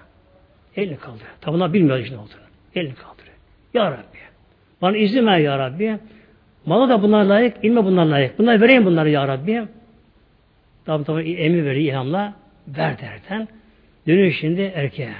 [0.75, 1.31] Elini kaldırıyor.
[1.41, 2.43] Tabi bunlar bilmiyor ne olduğunu.
[2.75, 3.35] Elini kaldırıyor.
[3.73, 4.17] Ya Rabbi.
[4.81, 5.97] Bana izin ver Ya Rabbi.
[6.65, 8.39] Malı da bunlar layık, ilme bunlar layık.
[8.39, 9.63] Bunlar vereyim bunları Ya Rabbi.
[10.85, 12.33] Tabi tabi emir veriyor ilhamla.
[12.67, 13.47] Ver derken.
[14.07, 15.13] Dönüyor şimdi erkeğe.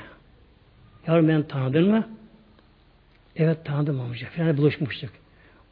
[1.07, 2.07] Yavrum ben tanıdın mı?
[3.35, 4.27] Evet tanıdım amca.
[4.27, 5.09] Falan buluşmuştuk.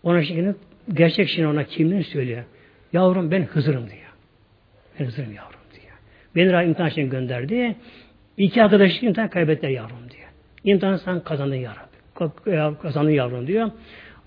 [0.03, 0.55] Ona şimdi
[0.93, 2.43] gerçek şimdi ona kimliğini söylüyor.
[2.93, 4.13] Yavrum ben Hızır'ım diyor.
[4.99, 5.93] Ben Hızır'ım yavrum diyor.
[6.35, 7.75] Beni Rahim imtihan için gönderdi.
[8.37, 10.29] İki arkadaş imtihan kaybettiler yavrum diyor.
[10.63, 12.77] İmtihanı sen kazandın ya Rabbi.
[12.81, 13.71] Kazandın yavrum diyor.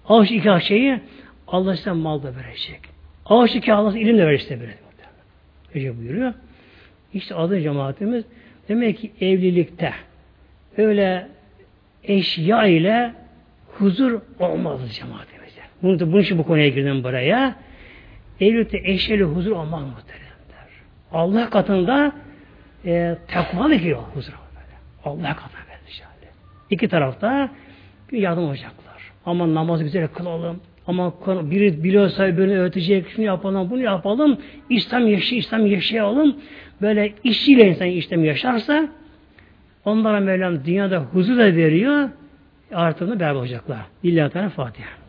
[0.09, 1.01] Ağaç iki şeyi
[1.48, 2.81] Allah size mal da verecek.
[3.26, 4.74] Ağaç iki Allah ilim de verecek böyle.
[5.74, 6.32] Öyle buyuruyor.
[7.14, 8.24] İşte adı cemaatimiz
[8.68, 9.93] demek ki evlilikte
[10.76, 11.28] öyle
[12.05, 13.12] eşya ile
[13.66, 15.60] huzur olmaz cemaatimize.
[15.82, 17.56] Bunu, bunun için bu konuya girdim buraya.
[18.40, 20.68] Evlilikte eşya ile huzur olmaz muhteremler.
[21.12, 22.12] Allah katında
[22.86, 24.32] e, takvalı giriyor huzur.
[25.05, 26.32] Allah katında böyle.
[26.70, 27.51] İki tarafta
[28.12, 29.12] bir yardım olacaklar.
[29.27, 30.61] Ama namazı güzel kılalım.
[30.86, 34.39] Ama biri biliyorsa böyle öğretecek, şunu yapalım, bunu yapalım.
[34.70, 36.36] İslam yaşay, İslam yaşayalım.
[36.82, 38.89] Böyle işçiyle insan İslam yaşarsa
[39.85, 42.09] onlara Mevlam dünyada huzur da veriyor.
[42.73, 43.78] Artık da beraber olacaklar.
[44.05, 45.03] Lillahi Teala Fatiha.